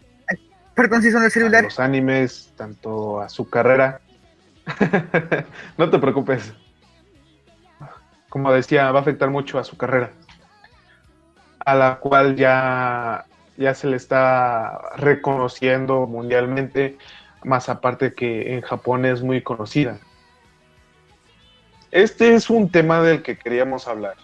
Perdón 0.73 1.01
si 1.01 1.11
son 1.11 1.23
el 1.23 1.31
celular. 1.31 1.61
a 1.61 1.63
los 1.63 1.79
animes, 1.79 2.53
tanto 2.55 3.21
a 3.21 3.29
su 3.29 3.49
carrera. 3.49 4.01
no 5.77 5.89
te 5.89 5.99
preocupes 5.99 6.53
como 8.31 8.53
decía, 8.53 8.89
va 8.93 8.99
a 8.99 9.01
afectar 9.01 9.29
mucho 9.29 9.59
a 9.59 9.65
su 9.65 9.75
carrera, 9.75 10.13
a 11.59 11.75
la 11.75 11.97
cual 11.97 12.37
ya, 12.37 13.25
ya 13.57 13.73
se 13.73 13.87
le 13.87 13.97
está 13.97 14.79
reconociendo 14.95 16.07
mundialmente, 16.07 16.97
más 17.43 17.67
aparte 17.67 18.13
que 18.13 18.53
en 18.53 18.61
Japón 18.61 19.03
es 19.03 19.21
muy 19.21 19.41
conocida. 19.41 19.99
Este 21.91 22.33
es 22.33 22.49
un 22.49 22.71
tema 22.71 23.01
del 23.01 23.21
que 23.21 23.37
queríamos 23.37 23.89
hablar. 23.89 24.15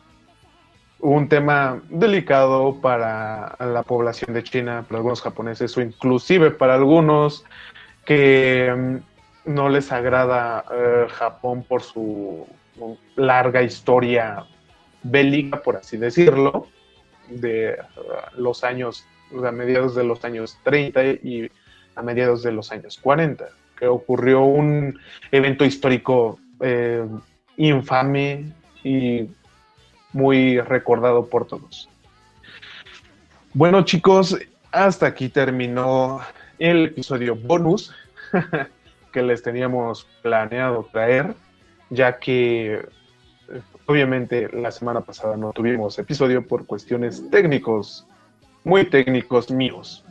Un 0.99 1.29
tema 1.29 1.81
delicado 1.89 2.81
para 2.81 3.55
la 3.59 3.83
población 3.83 4.33
de 4.33 4.43
China, 4.43 4.83
para 4.87 4.97
algunos 4.97 5.21
japoneses 5.21 5.77
o 5.77 5.81
inclusive 5.81 6.51
para 6.51 6.73
algunos 6.73 7.45
que 8.05 8.73
mm, 8.75 9.53
no 9.53 9.69
les 9.69 9.91
agrada 9.91 10.65
eh, 10.71 11.05
Japón 11.09 11.63
por 11.63 11.83
su 11.83 12.47
larga 13.15 13.61
historia 13.61 14.45
bélica, 15.03 15.61
por 15.61 15.77
así 15.77 15.97
decirlo, 15.97 16.67
de 17.29 17.77
uh, 17.97 18.41
los 18.41 18.63
años, 18.63 19.05
a 19.45 19.51
mediados 19.51 19.95
de 19.95 20.03
los 20.03 20.23
años 20.23 20.57
30 20.63 21.05
y 21.05 21.51
a 21.95 22.01
mediados 22.01 22.43
de 22.43 22.51
los 22.51 22.71
años 22.71 22.99
40, 23.01 23.47
que 23.77 23.87
ocurrió 23.87 24.41
un 24.41 24.99
evento 25.31 25.65
histórico 25.65 26.39
eh, 26.59 27.05
infame 27.57 28.53
y 28.83 29.29
muy 30.13 30.59
recordado 30.59 31.27
por 31.27 31.45
todos. 31.45 31.89
Bueno 33.53 33.83
chicos, 33.83 34.37
hasta 34.71 35.07
aquí 35.07 35.29
terminó 35.29 36.21
el 36.59 36.85
episodio 36.85 37.35
bonus 37.35 37.93
que 39.11 39.21
les 39.21 39.41
teníamos 39.41 40.07
planeado 40.21 40.87
traer 40.91 41.35
ya 41.89 42.19
que 42.19 42.85
obviamente 43.85 44.49
la 44.51 44.71
semana 44.71 45.01
pasada 45.01 45.37
no 45.37 45.53
tuvimos 45.53 45.97
episodio 45.99 46.45
por 46.45 46.65
cuestiones 46.65 47.29
técnicos, 47.29 48.05
muy 48.63 48.85
técnicos 48.85 49.49
míos. 49.49 50.03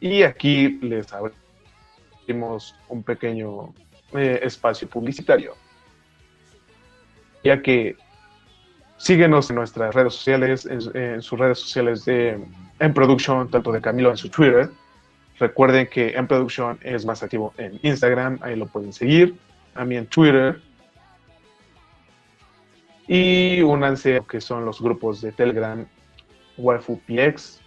Y 0.00 0.22
aquí 0.22 0.78
les 0.82 1.06
abrimos 1.12 2.74
un 2.88 3.02
pequeño 3.02 3.74
eh, 4.12 4.40
espacio 4.42 4.88
publicitario, 4.88 5.54
ya 7.44 7.60
que 7.62 7.96
síguenos 8.96 9.50
en 9.50 9.56
nuestras 9.56 9.94
redes 9.94 10.14
sociales, 10.14 10.66
en, 10.66 11.22
sus 11.22 11.38
redes 11.38 11.58
sociales 11.58 12.04
de 12.04 12.38
En 12.78 12.94
Production, 12.94 13.50
tanto 13.50 13.72
de 13.72 13.80
Camilo 13.80 14.10
en 14.10 14.16
su 14.16 14.28
Twitter. 14.28 14.70
Recuerden 15.38 15.86
que 15.86 16.10
En 16.10 16.26
Production 16.26 16.78
es 16.82 17.04
más 17.04 17.22
activo 17.22 17.52
en 17.58 17.78
Instagram, 17.82 18.38
ahí 18.42 18.56
lo 18.56 18.66
pueden 18.66 18.92
seguir 18.92 19.36
a 19.74 19.84
mí 19.84 19.96
en 19.96 20.06
Twitter. 20.06 20.60
Y 23.06 23.60
únanse 23.62 24.22
que 24.28 24.40
son 24.40 24.64
los 24.64 24.80
grupos 24.80 25.20
de 25.20 25.30
Telegram, 25.32 25.86
Waifu 26.56 27.00
PX, 27.06 27.60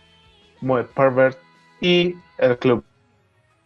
Moed 0.62 0.86
Pervert 0.88 1.38
y 1.80 2.16
el 2.38 2.58
club 2.58 2.84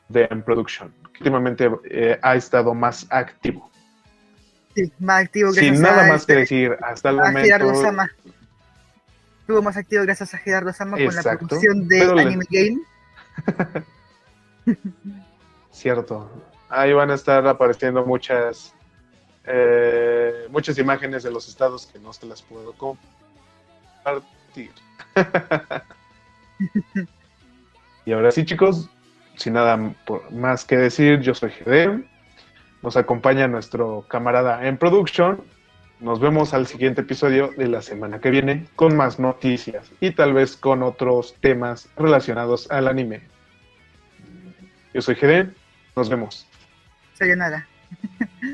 de 0.10 0.28
M 0.30 0.44
Production, 0.44 0.94
que 1.14 1.20
últimamente 1.20 1.72
eh, 1.90 2.20
ha 2.22 2.36
estado 2.36 2.74
más 2.74 3.08
activo. 3.10 3.73
Sí, 4.76 4.92
más 5.00 5.26
activo 5.26 5.52
Sin 5.52 5.82
nada 5.82 6.08
más 6.08 6.26
que 6.26 6.34
decir, 6.34 6.78
hasta 6.82 7.10
el 7.10 7.18
momento. 7.18 7.76
Sama. 7.76 8.10
Estuvo 9.42 9.62
más 9.62 9.78
activo 9.78 10.04
gracias 10.04 10.34
a 10.34 10.38
Gerardo 10.38 10.74
Sama 10.74 10.98
con 10.98 11.16
la 11.16 11.22
producción 11.22 11.88
de 11.88 12.02
Anime 12.02 12.46
Game. 12.50 12.82
Cierto 15.72 16.30
ahí 16.74 16.94
van 16.94 17.12
a 17.12 17.16
estar 17.16 17.46
apareciendo 17.48 18.06
muchas 18.06 18.74
eh, 19.46 20.48
muchas 20.50 20.78
imágenes 20.78 21.24
de 21.24 21.32
los 21.32 21.48
estados 21.48 21.86
que 21.86 22.00
no 22.00 22.14
se 22.14 22.26
las 22.26 22.42
puedo 22.42 22.74
compartir. 22.74 24.72
y 28.06 28.14
ahora 28.14 28.32
sí, 28.32 28.46
chicos, 28.46 28.90
sin 29.36 29.54
nada 29.54 29.78
más 30.32 30.64
que 30.66 30.78
decir, 30.78 31.20
yo 31.20 31.36
soy 31.36 31.52
GD. 31.52 32.06
Nos 32.84 32.98
acompaña 32.98 33.48
nuestro 33.48 34.06
camarada 34.10 34.68
en 34.68 34.78
production. 34.78 35.42
Nos 36.02 36.20
vemos 36.20 36.54
al 36.54 36.68
siguiente 36.68 37.00
episodio 37.00 37.52
de 37.56 37.70
la 37.70 37.82
semana 37.82 38.20
que 38.20 38.30
viene 38.30 38.68
con 38.76 38.98
más 38.98 39.20
noticias 39.20 39.90
y 40.02 40.12
tal 40.12 40.34
vez 40.34 40.58
con 40.58 40.84
otros 40.84 41.34
temas 41.40 41.88
relacionados 41.96 42.70
al 42.70 42.90
anime. 42.90 43.22
Yo 44.94 45.02
soy 45.02 45.16
GD. 45.16 45.54
Nos 45.96 46.10
vemos. 46.10 46.46
Sayonara. 47.14 47.66